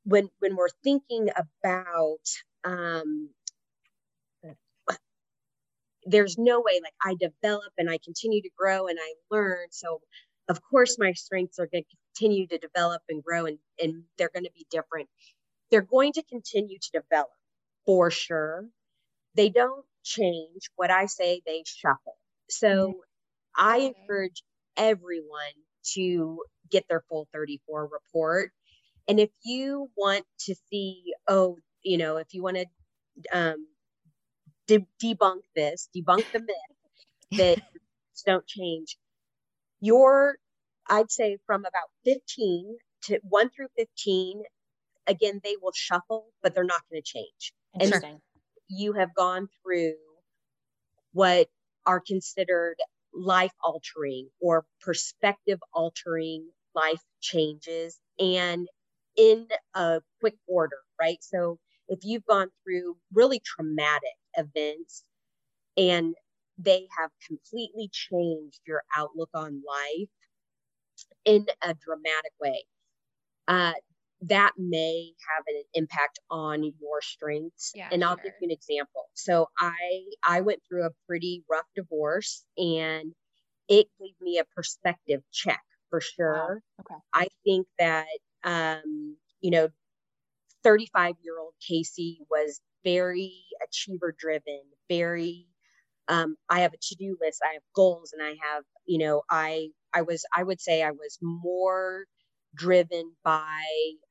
[0.05, 2.25] when when we're thinking about,
[2.65, 3.31] um,
[6.09, 9.67] there's no way like I develop and I continue to grow and I learn.
[9.71, 10.01] So
[10.49, 14.31] of course my strengths are going to continue to develop and grow and, and they're
[14.33, 15.09] going to be different.
[15.71, 17.29] They're going to continue to develop
[17.85, 18.65] for sure.
[19.35, 20.71] They don't change.
[20.77, 22.17] What I say, they shuffle.
[22.49, 22.99] So mm-hmm.
[23.57, 24.43] I encourage
[24.77, 25.53] everyone
[25.95, 26.39] to
[26.71, 28.53] get their full 34 report.
[29.09, 32.67] And if you want to see, oh, you know, if you want to
[33.33, 33.67] um,
[34.67, 36.77] de- debunk this, debunk the myth
[37.39, 37.59] that
[38.27, 38.99] don't change,
[39.81, 40.37] your,
[40.89, 44.43] I'd say from about 15 to 1 through 15,
[45.07, 47.53] again, they will shuffle, but they're not going to change.
[47.81, 47.93] And
[48.69, 49.95] you have gone through
[51.13, 51.49] what
[51.87, 52.77] are considered
[53.15, 58.69] life altering or perspective altering life changes and
[59.17, 61.19] in a quick order, right?
[61.23, 65.05] So if you've gone through really traumatic events
[65.77, 66.15] and
[66.59, 70.11] they have completely changed your outlook on life
[71.25, 72.65] in a dramatic way,
[73.49, 73.75] uh,
[74.23, 77.73] that may have an impact on your strengths.
[77.75, 79.11] Yeah, and i'll give you an example.
[79.15, 83.15] So i i went through a pretty rough divorce and
[83.69, 86.81] it gave me a perspective check for sure wow.
[86.81, 88.07] okay i think that
[88.45, 89.69] um you know
[90.65, 93.33] 35 year old casey was very
[93.67, 95.47] achiever driven very
[96.09, 99.69] um i have a to-do list i have goals and i have you know i
[99.95, 102.05] i was i would say i was more
[102.55, 103.63] driven by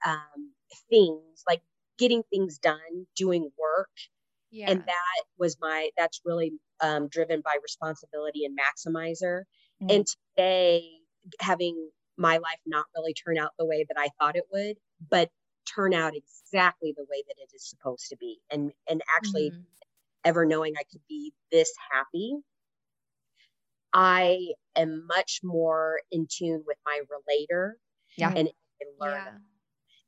[0.06, 0.54] um,
[0.90, 1.62] things like
[1.98, 3.90] getting things done, doing work.
[4.52, 4.72] Yeah.
[4.72, 9.42] And that was my, that's really um, driven by responsibility and maximizer.
[9.82, 9.90] Mm-hmm.
[9.90, 10.84] And today,
[11.40, 14.78] having my life not really turn out the way that I thought it would,
[15.10, 15.30] but
[15.66, 18.40] turn out exactly the way that it is supposed to be.
[18.50, 19.62] And, and actually, mm-hmm.
[20.26, 22.38] ever knowing I could be this happy
[23.94, 27.78] I am much more in tune with my relator
[28.16, 28.30] yeah.
[28.30, 29.42] and, and learn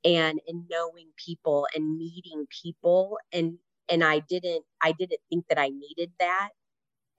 [0.03, 0.12] yeah.
[0.12, 3.58] and in knowing people and meeting people and
[3.89, 6.49] and I didn't I didn't think that I needed that.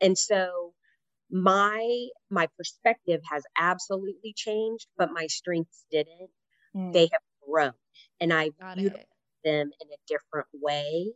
[0.00, 0.72] And so
[1.30, 6.30] my my perspective has absolutely changed, but my strengths didn't.
[6.76, 6.92] Mm.
[6.92, 7.72] They have grown
[8.20, 8.50] and I
[9.44, 11.12] them in a different way.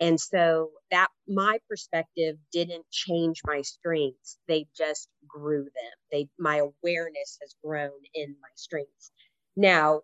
[0.00, 4.38] And so that my perspective didn't change my strengths.
[4.48, 5.92] They just grew them.
[6.10, 9.12] They my awareness has grown in my strengths.
[9.56, 10.02] Now,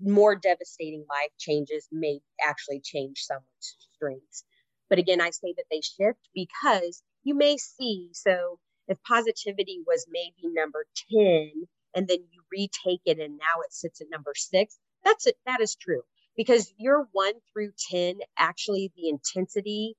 [0.00, 4.44] more devastating life changes may actually change someone's strengths.
[4.88, 10.06] But again, I say that they shift because you may see so if positivity was
[10.10, 11.52] maybe number 10
[11.94, 15.60] and then you retake it and now it sits at number 6, that's it that
[15.60, 16.02] is true
[16.36, 19.94] because your one through 10, actually, the intensity,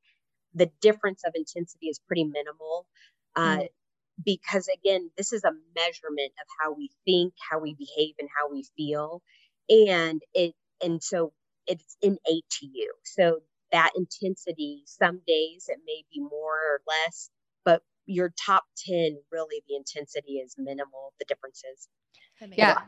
[0.54, 2.88] the difference of intensity is pretty minimal.
[3.36, 3.68] Uh, mm.
[4.24, 8.52] Because again, this is a measurement of how we think, how we behave, and how
[8.52, 9.22] we feel.
[9.70, 10.54] And it,
[10.84, 11.32] and so
[11.68, 12.94] it's innate to you.
[13.04, 13.40] So
[13.72, 17.30] that intensity, some days it may be more or less,
[17.64, 21.88] but your top 10, really the intensity is minimal, the differences.
[22.58, 22.80] Yeah.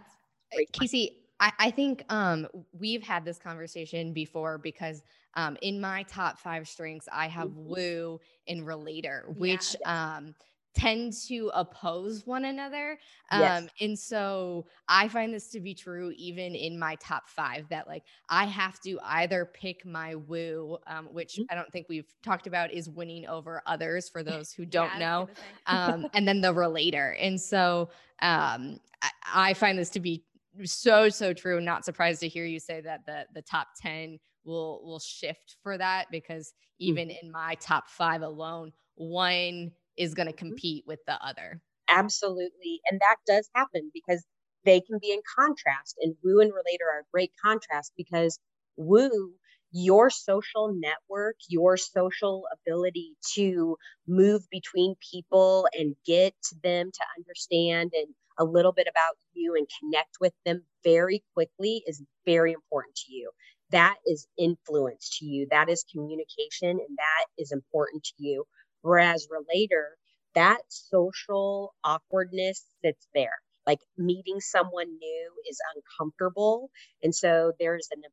[0.72, 5.04] Casey, I, I think um, we've had this conversation before because
[5.36, 7.70] um, in my top five strengths, I have mm-hmm.
[7.70, 10.16] woo and relator, which yeah.
[10.18, 10.36] um,
[10.74, 12.98] tend to oppose one another.
[13.32, 13.68] Um, yes.
[13.82, 18.04] And so I find this to be true even in my top five that like
[18.30, 21.44] I have to either pick my woo, um, which mm-hmm.
[21.50, 25.00] I don't think we've talked about is winning over others for those who don't yeah,
[25.00, 25.30] know,
[25.68, 27.16] um, and then the relator.
[27.20, 27.90] And so
[28.22, 30.24] um, I, I find this to be
[30.64, 34.84] so so true not surprised to hear you say that the the top 10 will
[34.84, 36.52] will shift for that because mm.
[36.78, 37.26] even mm-hmm.
[37.26, 40.48] in my top 5 alone one is going to mm-hmm.
[40.48, 44.26] compete with the other absolutely and that does happen because
[44.66, 48.40] they can be in contrast and woo and relator are a great contrast because
[48.78, 49.34] woo
[49.74, 53.76] your social network, your social ability to
[54.08, 59.68] move between people and get them to understand and a little bit about you and
[59.80, 63.32] connect with them very quickly is very important to you.
[63.72, 65.48] That is influence to you.
[65.50, 68.46] That is communication and that is important to you.
[68.84, 69.98] Whereas relator,
[70.36, 73.34] that social awkwardness sits there.
[73.68, 76.72] Like meeting someone new is uncomfortable.
[77.04, 78.04] And so there's an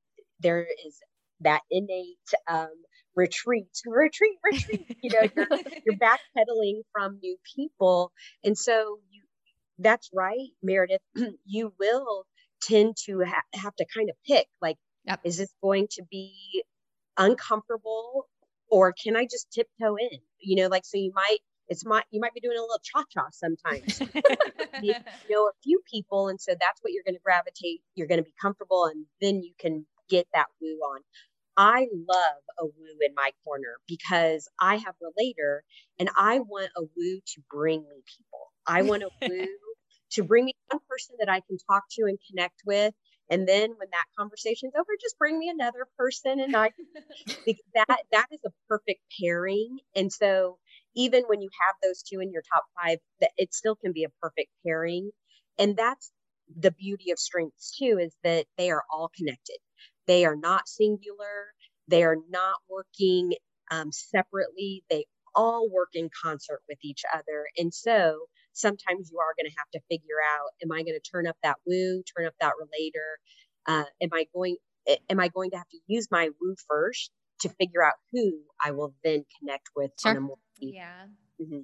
[0.40, 0.98] there is
[1.42, 2.18] that innate
[2.48, 2.70] um,
[3.16, 4.96] retreat, retreat, retreat.
[5.02, 5.48] You know, you're,
[5.86, 8.12] you're backpedaling from new people,
[8.44, 9.22] and so you
[9.80, 11.02] that's right, Meredith.
[11.46, 12.26] you will
[12.62, 14.76] tend to ha- have to kind of pick like,
[15.06, 15.20] yep.
[15.24, 16.64] is this going to be
[17.18, 18.26] uncomfortable
[18.70, 20.18] or can I just tiptoe in?
[20.40, 23.04] You know, like, so you might, it's my, you might be doing a little cha
[23.12, 24.00] cha sometimes.
[24.82, 24.94] you
[25.28, 26.28] know, a few people.
[26.28, 27.82] And so that's what you're going to gravitate.
[27.94, 31.00] You're going to be comfortable and then you can get that woo on.
[31.56, 35.62] I love a woo in my corner because I have relator
[35.98, 38.52] and I want a woo to bring me people.
[38.66, 39.46] I want a woo
[40.12, 42.94] to bring me one person that I can talk to and connect with.
[43.30, 46.72] And then when that conversation's over, just bring me another person and I
[47.74, 49.78] that that is a perfect pairing.
[49.94, 50.58] And so
[50.96, 54.04] even when you have those two in your top five, that it still can be
[54.04, 55.10] a perfect pairing.
[55.58, 56.10] And that's
[56.58, 59.58] the beauty of strengths too, is that they are all connected.
[60.06, 61.52] They are not singular.
[61.88, 63.34] They are not working
[63.70, 64.82] um, separately.
[64.90, 67.46] They all work in concert with each other.
[67.56, 71.10] And so sometimes you are going to have to figure out, am I going to
[71.10, 73.18] turn up that woo, turn up that relator?
[73.66, 74.56] Uh, am I going,
[75.08, 78.72] am I going to have to use my woo first to figure out who I
[78.72, 80.10] will then connect with sure.
[80.10, 81.06] on a more yeah.
[81.40, 81.60] Mm-hmm.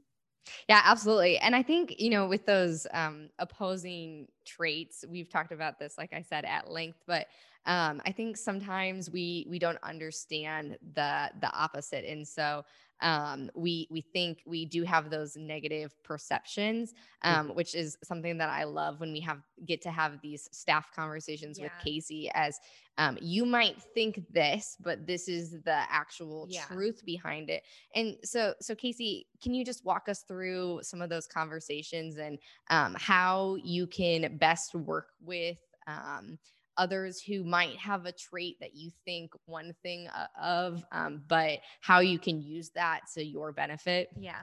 [0.68, 1.39] Yeah, absolutely.
[1.39, 6.12] And I think, you know, with those um, opposing traits, we've talked about this, like
[6.12, 7.26] I said, at length, but
[7.66, 12.64] um, I think sometimes we we don't understand the the opposite, and so
[13.01, 17.57] um, we we think we do have those negative perceptions, um, mm-hmm.
[17.57, 21.59] which is something that I love when we have get to have these staff conversations
[21.59, 21.64] yeah.
[21.64, 22.30] with Casey.
[22.34, 22.59] As
[22.99, 26.64] um, you might think this, but this is the actual yeah.
[26.64, 27.62] truth behind it.
[27.94, 32.38] And so, so Casey, can you just walk us through some of those conversations and
[32.70, 36.38] um, how you can best work with um,
[36.77, 41.61] others who might have a trait that you think one thing uh, of, um, but
[41.81, 44.09] how you can use that to your benefit.
[44.18, 44.43] Yeah,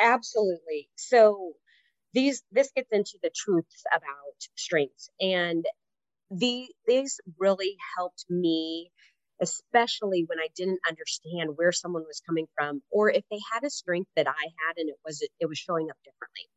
[0.00, 0.88] absolutely.
[0.96, 1.52] So
[2.14, 5.64] these this gets into the truths about strengths, and
[6.30, 8.90] the these really helped me
[9.40, 13.70] especially when I didn't understand where someone was coming from or if they had a
[13.70, 16.48] strength that I had and it was it was showing up differently.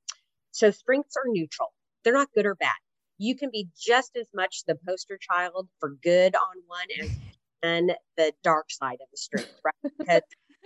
[0.52, 1.74] So strengths are neutral.
[2.04, 2.76] They're not good or bad
[3.18, 7.12] you can be just as much the poster child for good on one as
[7.64, 9.94] and the dark side of the strength, right?
[9.98, 10.22] Because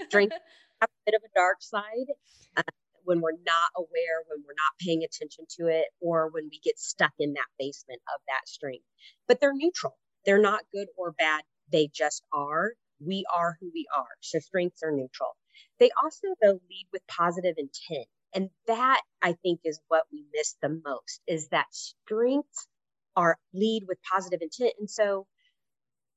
[0.08, 0.36] strength
[0.82, 2.12] have a bit of a dark side
[2.58, 2.64] uh,
[3.04, 6.78] when we're not aware, when we're not paying attention to it, or when we get
[6.78, 8.86] stuck in that basement of that strength.
[9.28, 9.98] But they're neutral.
[10.26, 11.44] They're not good or bad.
[11.72, 12.74] They just are.
[13.00, 14.10] We are who we are.
[14.22, 15.36] So strengths are neutral.
[15.80, 18.08] They also, though, lead with positive intent.
[18.34, 22.68] And that I think is what we miss the most is that strengths
[23.16, 24.74] are lead with positive intent.
[24.80, 25.26] And so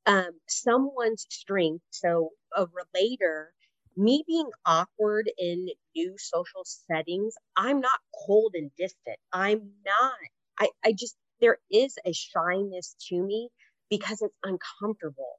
[0.07, 3.53] um, someone's strength, so a relator,
[3.97, 9.17] me being awkward in new social settings, I'm not cold and distant.
[9.33, 10.13] I'm not,
[10.59, 13.49] I, I just, there is a shyness to me
[13.91, 15.39] because it's uncomfortable.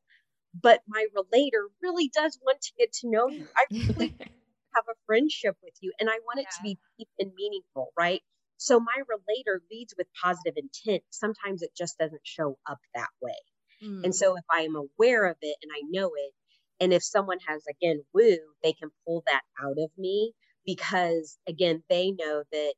[0.61, 3.47] But my relator really does want to get to know you.
[3.57, 4.15] I really
[4.75, 6.57] have a friendship with you and I want it yeah.
[6.57, 8.21] to be deep and meaningful, right?
[8.57, 11.03] So my relator leads with positive intent.
[11.09, 13.35] Sometimes it just doesn't show up that way.
[13.83, 14.05] Mm.
[14.05, 16.33] And so if I am aware of it and I know it,
[16.79, 20.33] and if someone has again woo, they can pull that out of me
[20.65, 22.73] because again, they know that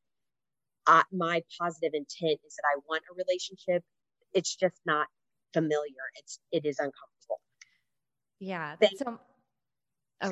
[0.88, 3.84] I, my positive intent is that I want a relationship.
[4.34, 5.08] It's just not
[5.54, 6.04] familiar.
[6.16, 7.42] It's it is uncomfortable.
[8.40, 8.76] Yeah.
[8.80, 9.20] They, so,
[10.22, 10.30] oh,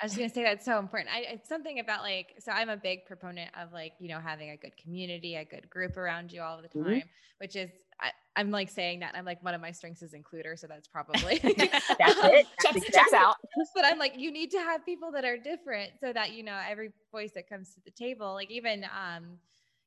[0.00, 1.10] I was gonna say that's so important.
[1.14, 4.50] I, it's something about like, so I'm a big proponent of like, you know, having
[4.50, 6.82] a good community, a good group around you all the mm-hmm.
[6.82, 7.08] time, mm-hmm.
[7.38, 7.70] which is,
[8.00, 10.88] I, am like saying that I'm like one of my strengths is includer, so that's
[10.92, 11.70] probably that's it.
[12.62, 12.80] Checks, exactly.
[12.92, 13.36] checks out.
[13.74, 16.58] But I'm like, you need to have people that are different so that you know
[16.68, 19.38] every voice that comes to the table, like even um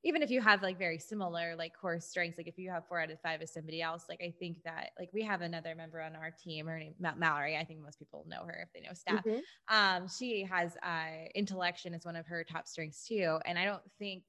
[0.04, 2.99] even if you have like very similar like core strengths, like if you have four
[2.99, 6.01] out of five as somebody else, like I think that like we have another member
[6.01, 7.56] on our team, her name Mallory.
[7.56, 9.24] I think most people know her if they know staff.
[9.24, 9.76] Mm-hmm.
[9.76, 13.82] Um, she has uh, intellection as one of her top strengths too, and I don't
[13.97, 14.24] think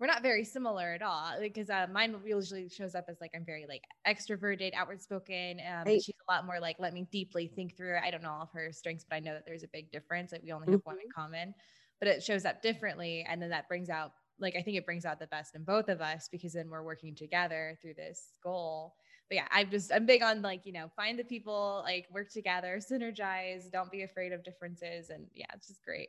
[0.00, 3.44] we're not very similar at all because uh, mine usually shows up as like I'm
[3.44, 5.60] very like extroverted, outward spoken.
[5.60, 6.02] Um, right.
[6.02, 7.98] She's a lot more like let me deeply think through.
[8.02, 10.32] I don't know all of her strengths, but I know that there's a big difference.
[10.32, 10.88] Like we only have mm-hmm.
[10.88, 11.20] one in mm-hmm.
[11.20, 11.54] common,
[12.00, 15.04] but it shows up differently, and then that brings out like I think it brings
[15.04, 18.94] out the best in both of us because then we're working together through this goal.
[19.28, 22.30] But yeah, I'm just I'm big on like, you know, find the people, like work
[22.30, 25.10] together, synergize, don't be afraid of differences.
[25.10, 26.08] And yeah, it's just great.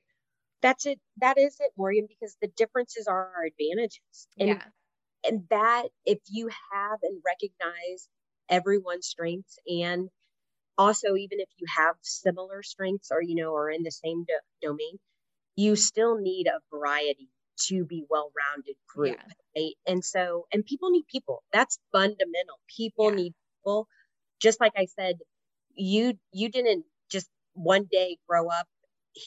[0.62, 1.00] That's it.
[1.18, 4.28] That is it, Morgan, because the differences are our advantages.
[4.40, 4.64] And yeah.
[5.28, 8.08] and that if you have and recognize
[8.50, 10.10] everyone's strengths and
[10.78, 14.68] also even if you have similar strengths or you know are in the same do-
[14.68, 15.00] domain
[15.56, 17.30] you still need a variety
[17.68, 19.62] to be well-rounded group yeah.
[19.62, 19.74] right?
[19.88, 21.44] and so and people need people.
[21.54, 22.60] That's fundamental.
[22.76, 23.16] People yeah.
[23.16, 23.88] need people.
[24.42, 25.16] Just like i said
[25.76, 28.68] you you didn't just one day grow up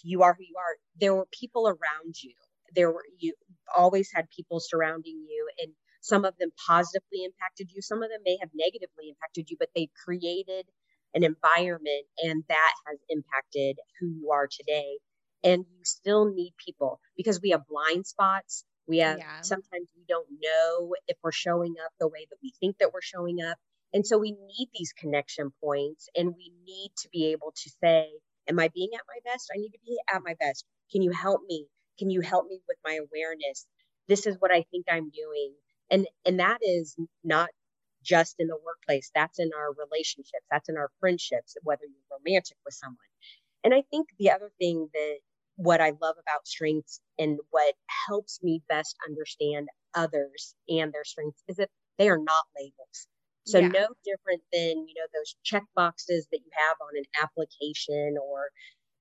[0.04, 0.76] you are who you are.
[1.00, 2.34] There were people around you.
[2.74, 3.34] There were you
[3.76, 7.82] always had people surrounding you and some of them positively impacted you.
[7.82, 10.66] Some of them may have negatively impacted you but they created
[11.14, 14.98] an environment and that has impacted who you are today
[15.46, 18.64] and you still need people because we have blind spots.
[18.88, 19.40] We have yeah.
[19.42, 23.00] sometimes we don't know if we're showing up the way that we think that we're
[23.00, 23.56] showing up.
[23.94, 28.08] And so we need these connection points and we need to be able to say
[28.48, 29.50] am i being at my best?
[29.54, 30.64] I need to be at my best.
[30.90, 31.66] Can you help me?
[31.98, 33.66] Can you help me with my awareness?
[34.08, 35.54] This is what i think i'm doing.
[35.90, 37.50] And and that is not
[38.02, 39.10] just in the workplace.
[39.14, 40.46] That's in our relationships.
[40.50, 42.98] That's in our friendships whether you're romantic with someone.
[43.62, 45.18] And i think the other thing that
[45.56, 47.74] what i love about strengths and what
[48.08, 53.08] helps me best understand others and their strengths is that they are not labels
[53.44, 53.68] so yeah.
[53.68, 58.48] no different than you know those check boxes that you have on an application or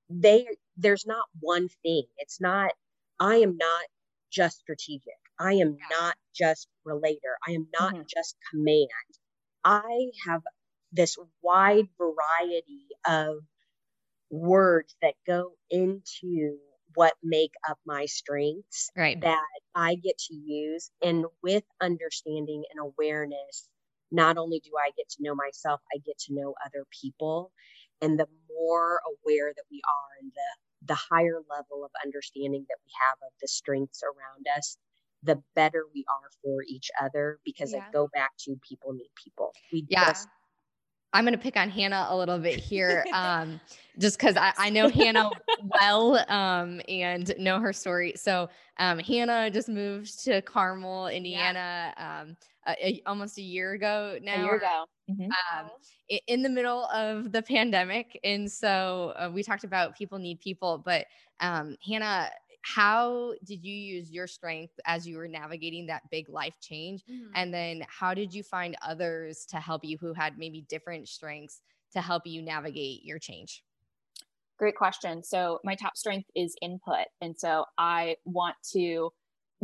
[0.09, 0.47] they
[0.77, 2.71] there's not one thing it's not
[3.19, 3.83] i am not
[4.31, 5.97] just strategic I am yeah.
[5.97, 7.37] not just relator.
[7.47, 8.03] I am not mm-hmm.
[8.13, 8.89] just command.
[9.63, 10.41] I have
[10.91, 13.37] this wide variety of
[14.29, 16.57] words that go into
[16.95, 19.19] what make up my strengths right.
[19.21, 19.43] that
[19.75, 20.89] I get to use.
[21.01, 23.67] And with understanding and awareness,
[24.11, 27.51] not only do I get to know myself, I get to know other people.
[28.01, 32.77] And the more aware that we are and the the higher level of understanding that
[32.85, 34.77] we have of the strengths around us,
[35.23, 37.79] the better we are for each other because yeah.
[37.79, 39.51] I go back to people need people.
[39.73, 40.09] We yeah.
[40.09, 40.27] Just-
[41.15, 43.61] I'm going to pick on Hannah a little bit here, um,
[43.97, 45.29] just because I, I, know Hannah
[45.81, 48.13] well um, and know her story.
[48.17, 48.49] So
[48.79, 52.21] um, Hannah just moved to Carmel, Indiana, yeah.
[52.21, 52.35] um,
[52.67, 54.41] a, a, almost a year ago now.
[54.41, 54.85] A year ago.
[55.09, 55.29] Mm-hmm.
[55.57, 55.69] Um,
[56.27, 60.79] in the middle of the pandemic, and so uh, we talked about people need people,
[60.79, 61.05] but
[61.39, 62.29] um, Hannah
[62.65, 67.03] how did you use your strength as you were navigating that big life change?
[67.09, 67.31] Mm-hmm.
[67.35, 71.61] and then how did you find others to help you who had maybe different strengths
[71.93, 73.63] to help you navigate your change?
[74.57, 75.21] Great question.
[75.23, 77.05] So my top strength is input.
[77.21, 79.11] And so i want to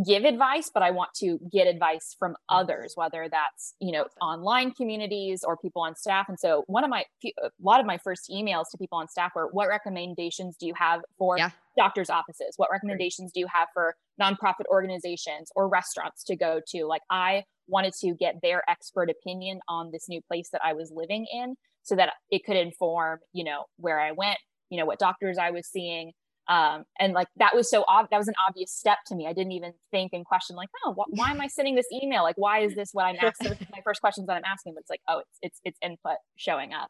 [0.05, 2.57] give advice but i want to get advice from mm-hmm.
[2.57, 6.27] others whether that's you know online communities or people on staff.
[6.29, 9.31] And so one of my a lot of my first emails to people on staff
[9.35, 11.51] were what recommendations do you have for yeah.
[11.77, 12.53] doctors offices?
[12.57, 16.85] What recommendations do you have for nonprofit organizations or restaurants to go to?
[16.85, 20.91] Like i wanted to get their expert opinion on this new place that i was
[20.93, 24.37] living in so that it could inform you know where i went
[24.69, 26.11] you know what doctors i was seeing
[26.47, 29.27] um, and like that was so ob- that was an obvious step to me.
[29.27, 32.23] I didn't even think and question like oh wh- why am i sending this email?
[32.23, 34.89] Like why is this what i'm asking my first questions that i'm asking but it's
[34.89, 36.89] like oh it's it's it's input showing up.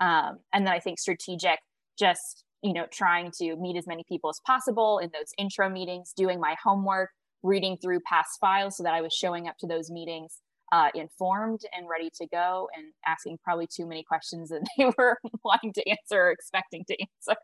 [0.00, 1.58] Um, and then i think strategic
[1.98, 6.12] just you know trying to meet as many people as possible in those intro meetings
[6.16, 7.10] doing my homework
[7.42, 10.40] reading through past files so that i was showing up to those meetings
[10.72, 15.18] uh, informed and ready to go and asking probably too many questions that they were
[15.44, 17.36] wanting to answer or expecting to answer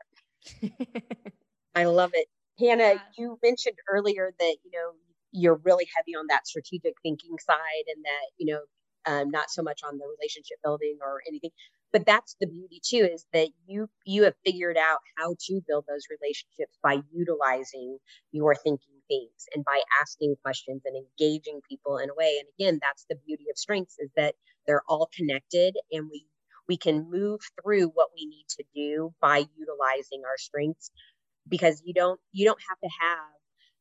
[1.76, 2.28] I love it.
[2.60, 3.00] Hannah, yeah.
[3.18, 4.92] you mentioned earlier that, you know,
[5.32, 8.62] you're really heavy on that strategic thinking side and that, you know,
[9.06, 11.52] um, not so much on the relationship building or anything
[11.92, 15.84] but that's the beauty too is that you you have figured out how to build
[15.88, 17.98] those relationships by utilizing
[18.32, 22.78] your thinking themes and by asking questions and engaging people in a way and again
[22.82, 24.34] that's the beauty of strengths is that
[24.66, 26.26] they're all connected and we
[26.68, 30.90] we can move through what we need to do by utilizing our strengths
[31.48, 33.18] because you don't you don't have to have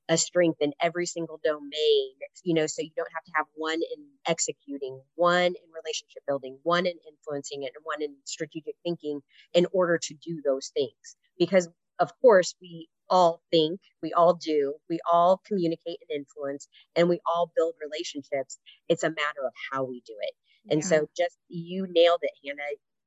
[0.07, 2.11] a strength in every single domain
[2.43, 6.57] you know so you don't have to have one in executing one in relationship building
[6.63, 9.21] one in influencing it and one in strategic thinking
[9.53, 11.67] in order to do those things because
[11.99, 17.19] of course we all think we all do we all communicate and influence and we
[17.25, 18.59] all build relationships
[18.89, 20.33] it's a matter of how we do it
[20.69, 20.87] and yeah.
[20.87, 22.61] so just you nailed it, Hannah.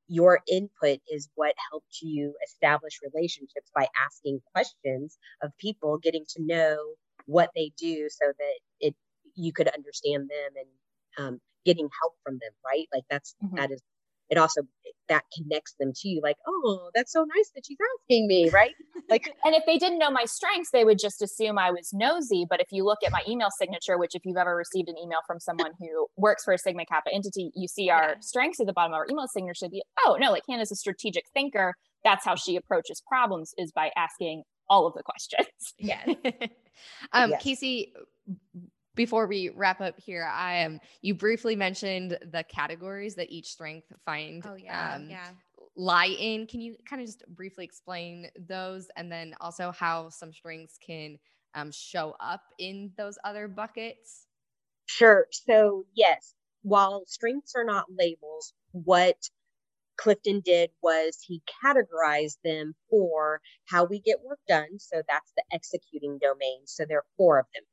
[0.09, 6.43] Your input is what helped you establish relationships by asking questions of people, getting to
[6.43, 6.77] know
[7.25, 8.95] what they do so that it
[9.35, 12.87] you could understand them and um, getting help from them, right?
[12.93, 13.55] Like that's mm-hmm.
[13.55, 13.81] that is
[14.29, 14.61] it also
[15.07, 18.75] that connects them to you like oh that's so nice that she's asking me right?
[19.09, 22.45] Like and if they didn't know my strengths they would just assume i was nosy.
[22.49, 25.19] But if you look at my email signature which if you've ever received an email
[25.27, 28.19] from someone who works for a sigma kappa entity you see our yeah.
[28.21, 29.67] strengths at the bottom of our email signature.
[29.69, 31.75] Be oh no like hannah's a strategic thinker.
[32.03, 35.73] That's how she approaches problems is by asking all of the questions.
[35.77, 36.05] Yeah
[37.13, 37.43] um yes.
[37.43, 37.93] casey
[38.99, 40.73] before we wrap up here, I am.
[40.73, 44.45] Um, you briefly mentioned the categories that each strength find.
[44.45, 45.29] Oh yeah, um, yeah.
[45.77, 46.45] Lie in.
[46.47, 51.17] Can you kind of just briefly explain those, and then also how some strengths can
[51.55, 54.27] um, show up in those other buckets?
[54.87, 55.27] Sure.
[55.31, 56.33] So yes,
[56.63, 59.15] while strengths are not labels, what
[59.95, 64.77] Clifton did was he categorized them for how we get work done.
[64.77, 66.63] So that's the executing domain.
[66.65, 67.63] So there are four of them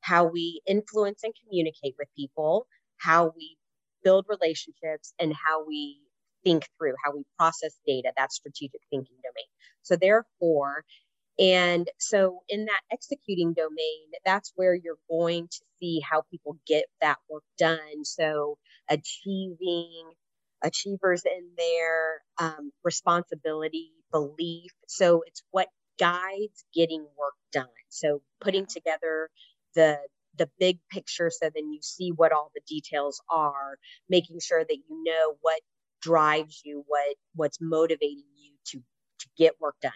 [0.00, 2.66] how we influence and communicate with people,
[2.98, 3.56] how we
[4.04, 6.00] build relationships, and how we
[6.44, 8.12] think through, how we process data.
[8.16, 9.48] That's strategic thinking domain.
[9.82, 10.84] So therefore.
[11.38, 16.86] And so in that executing domain, that's where you're going to see how people get
[17.02, 18.04] that work done.
[18.04, 18.56] So
[18.88, 20.12] achieving,
[20.62, 24.70] achievers in their um, responsibility, belief.
[24.88, 25.68] So it's what
[25.98, 27.66] guides getting work done.
[27.90, 29.28] So putting together
[29.76, 30.00] the
[30.38, 33.78] the big picture so then you see what all the details are
[34.10, 35.60] making sure that you know what
[36.02, 38.78] drives you what what's motivating you to
[39.20, 39.92] to get work done.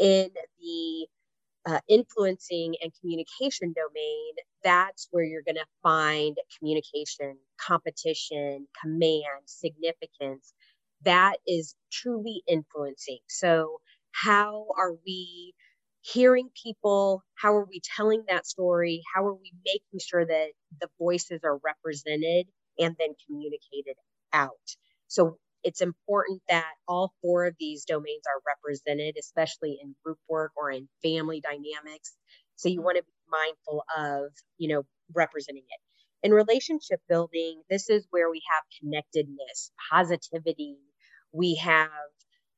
[0.00, 0.30] In
[0.60, 1.08] the
[1.66, 4.34] uh, influencing and communication domain
[4.64, 10.54] that's where you're going to find communication competition command significance.
[11.04, 13.18] That is truly influencing.
[13.28, 13.80] So
[14.12, 15.54] how are we
[16.04, 19.02] hearing people how are we telling that story?
[19.14, 20.48] How are we making sure that
[20.80, 22.46] the voices are represented
[22.78, 23.96] and then communicated
[24.32, 24.52] out?
[25.08, 30.52] So it's important that all four of these domains are represented especially in group work
[30.56, 32.14] or in family dynamics.
[32.56, 34.82] So you want to be mindful of you know
[35.14, 36.26] representing it.
[36.26, 40.76] In relationship building this is where we have connectedness positivity.
[41.32, 41.90] We have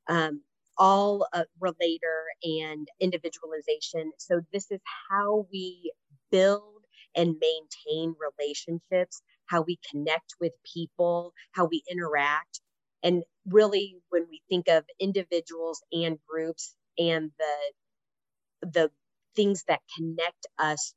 [0.08, 0.42] um,
[0.78, 4.12] all uh, relator and individualization.
[4.18, 5.92] So, this is how we
[6.30, 12.60] build and maintain relationships, how we connect with people, how we interact.
[13.02, 18.90] And really, when we think of individuals and groups and the, the
[19.36, 20.94] things that connect us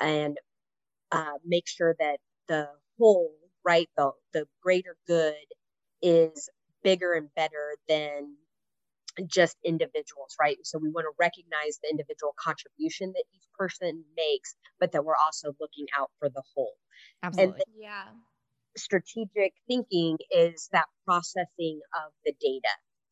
[0.00, 0.38] and
[1.12, 3.32] uh, make sure that the whole,
[3.64, 5.34] right, the, the greater good
[6.02, 6.48] is
[6.82, 8.36] bigger and better than
[9.26, 10.56] just individuals, right?
[10.64, 15.20] So we want to recognize the individual contribution that each person makes, but that we're
[15.24, 16.74] also looking out for the whole.
[17.22, 17.62] Absolutely.
[17.66, 18.04] And yeah.
[18.76, 22.68] Strategic thinking is that processing of the data.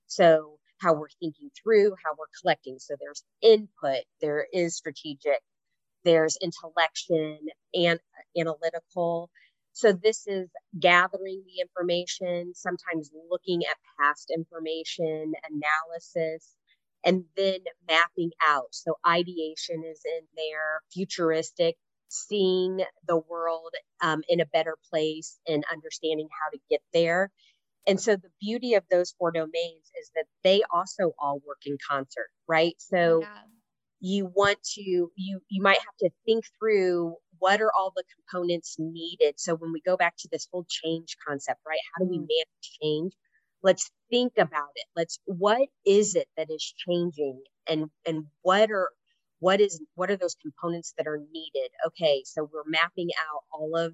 [0.07, 2.79] So how we're thinking through, how we're collecting.
[2.79, 5.41] So there's input, there is strategic,
[6.05, 7.39] there's intellection
[7.73, 9.31] and uh, analytical,
[9.75, 10.49] so this is
[10.79, 16.55] gathering the information, sometimes looking at past information, analysis,
[17.05, 17.59] and then
[17.89, 18.69] mapping out.
[18.71, 21.75] So ideation is in there, futuristic,
[22.09, 27.33] seeing the world um, in a better place and understanding how to get there.
[27.85, 31.79] And so the beauty of those four domains is that they also all work in
[31.91, 32.75] concert, right?
[32.79, 33.29] So yeah.
[33.99, 38.77] you want to you you might have to think through what are all the components
[38.79, 39.35] needed?
[39.37, 41.79] So when we go back to this whole change concept, right?
[41.93, 42.23] How do we mm.
[42.23, 43.13] manage change?
[43.63, 44.87] Let's think about it.
[44.97, 48.89] Let's what is it that is changing and and what are
[49.41, 51.71] what is what are those components that are needed?
[51.89, 53.93] Okay, so we're mapping out all of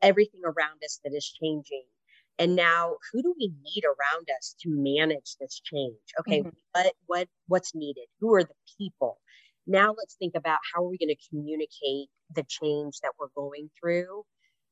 [0.00, 1.84] everything around us that is changing.
[2.40, 6.02] And now who do we need around us to manage this change?
[6.18, 6.48] Okay, mm-hmm.
[6.72, 8.06] what what what's needed?
[8.18, 9.18] Who are the people?
[9.66, 13.70] Now let's think about how are we going to communicate the change that we're going
[13.80, 14.22] through.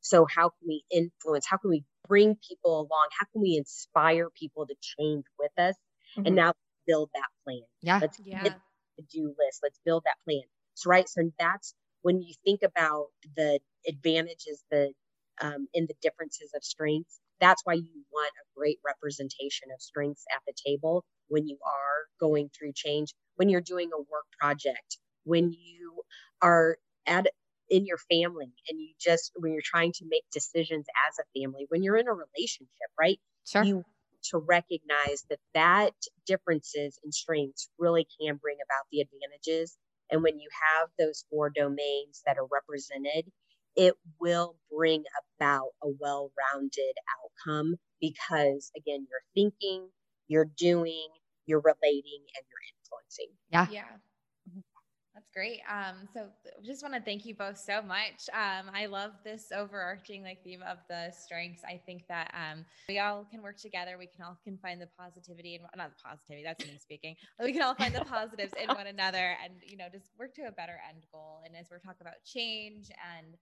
[0.01, 1.47] So how can we influence?
[1.49, 3.09] How can we bring people along?
[3.18, 5.74] How can we inspire people to change with us?
[6.16, 6.26] Mm-hmm.
[6.26, 6.55] And now
[6.86, 7.62] build that plan.
[7.82, 7.99] Yeah.
[8.01, 8.43] Let's yeah.
[8.43, 8.59] get
[8.97, 9.61] the do list.
[9.62, 10.43] Let's build that plan.
[10.74, 11.09] So right.
[11.09, 14.93] So that's when you think about the advantages, the
[15.41, 17.20] um, in the differences of strengths.
[17.41, 22.07] That's why you want a great representation of strengths at the table when you are
[22.18, 26.03] going through change, when you're doing a work project, when you
[26.43, 26.76] are
[27.07, 27.26] at
[27.70, 31.66] in your family and you just when you're trying to make decisions as a family
[31.68, 33.62] when you're in a relationship right sure.
[33.62, 33.84] you
[34.22, 35.95] to recognize that that
[36.26, 39.78] differences in strengths really can bring about the advantages
[40.11, 43.30] and when you have those four domains that are represented
[43.77, 45.05] it will bring
[45.39, 49.89] about a well-rounded outcome because again you're thinking
[50.29, 51.09] you're doing
[51.47, 53.97] you're relating and you're influencing yeah yeah
[55.21, 55.61] that's great.
[55.68, 56.29] Um, so
[56.64, 58.31] just want to thank you both so much.
[58.33, 61.62] Um, I love this overarching like theme of the strengths.
[61.62, 63.97] I think that um, we all can work together.
[63.99, 66.45] We can all can find the positivity and not the positivity.
[66.45, 67.16] That's me speaking.
[67.43, 70.43] We can all find the positives in one another, and you know, just work to
[70.43, 71.43] a better end goal.
[71.45, 73.35] And as we're talking about change and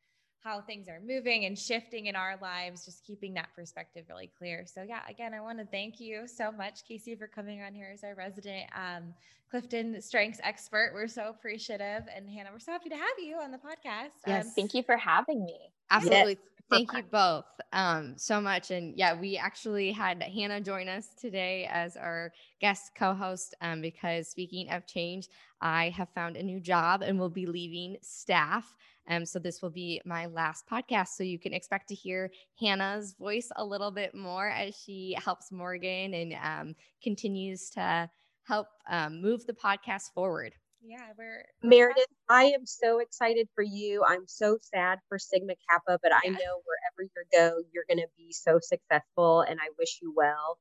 [0.43, 4.65] how things are moving and shifting in our lives, just keeping that perspective really clear.
[4.67, 7.91] So, yeah, again, I want to thank you so much, Casey, for coming on here
[7.93, 9.15] as our resident um,
[9.51, 10.93] Clifton strengths expert.
[10.95, 12.05] We're so appreciative.
[12.15, 14.11] And Hannah, we're so happy to have you on the podcast.
[14.27, 15.59] Yes, um, thank you for having me.
[15.91, 16.39] Absolutely.
[16.71, 18.71] Thank you both um, so much.
[18.71, 23.81] And yeah, we actually had Hannah join us today as our guest co host um,
[23.81, 25.29] because speaking of change,
[25.61, 28.75] I have found a new job and will be leaving staff.
[29.09, 31.09] Um, so this will be my last podcast.
[31.09, 35.51] So you can expect to hear Hannah's voice a little bit more as she helps
[35.51, 38.11] Morgan and um, continues to
[38.45, 40.55] help um, move the podcast forward.
[40.83, 42.07] Yeah, we're Meredith.
[42.29, 44.05] I am so excited for you.
[44.07, 48.09] I'm so sad for Sigma Kappa, but I know wherever you go, you're going to
[48.17, 50.59] be so successful, and I wish you well.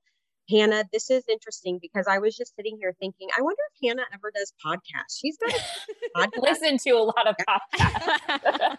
[0.49, 4.05] Hannah, this is interesting because I was just sitting here thinking, I wonder if Hannah
[4.13, 5.19] ever does podcasts.
[5.19, 5.59] She's got a
[6.17, 6.41] podcast.
[6.41, 8.77] Listen to a lot of podcasts.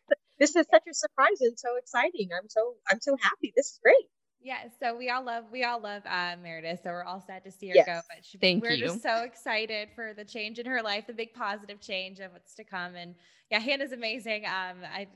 [0.38, 2.30] this is such a surprise and so exciting.
[2.36, 3.52] I'm so I'm so happy.
[3.56, 4.08] This is great.
[4.42, 7.50] Yeah, so we all love we all love uh, Meredith, so we're all sad to
[7.50, 8.00] see her go.
[8.08, 8.86] But she, Thank we're you.
[8.86, 12.54] just so excited for the change in her life, the big positive change of what's
[12.54, 12.94] to come.
[12.94, 13.14] And
[13.50, 14.44] yeah, Hannah's amazing.
[14.44, 15.08] Um, I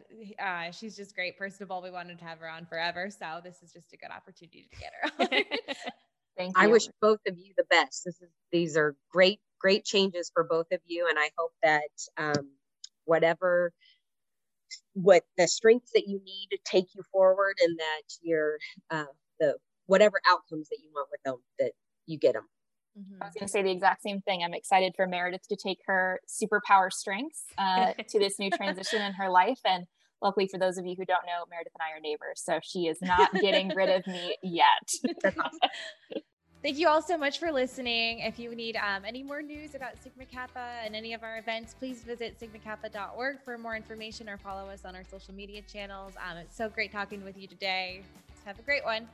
[0.43, 1.37] uh, she's just great.
[1.39, 3.97] First of all, we wanted to have her on forever, so this is just a
[3.97, 5.29] good opportunity to get her on.
[6.37, 6.63] Thank you.
[6.63, 8.05] I wish both of you the best.
[8.05, 11.91] This is these are great, great changes for both of you, and I hope that
[12.17, 12.51] um,
[13.05, 13.73] whatever
[14.95, 18.59] what the strengths that you need to take you forward, and that your
[18.91, 19.05] uh,
[19.39, 19.57] the
[19.87, 21.73] whatever outcomes that you want with them, that
[22.07, 22.49] you get them.
[22.99, 23.23] Mhm.
[23.23, 24.43] I was going to say the exact same thing.
[24.43, 29.13] I'm excited for Meredith to take her superpower strengths uh, to this new transition in
[29.15, 29.61] her life.
[29.65, 29.87] And
[30.21, 32.43] luckily, for those of you who don't know, Meredith and I are neighbors.
[32.45, 34.91] So she is not getting rid of me yet.
[36.63, 38.19] Thank you all so much for listening.
[38.19, 41.73] If you need um, any more news about Sigma Kappa and any of our events,
[41.73, 46.13] please visit sigmakappa.org for more information or follow us on our social media channels.
[46.19, 48.03] Um, it's so great talking with you today.
[48.45, 49.09] Have a great one.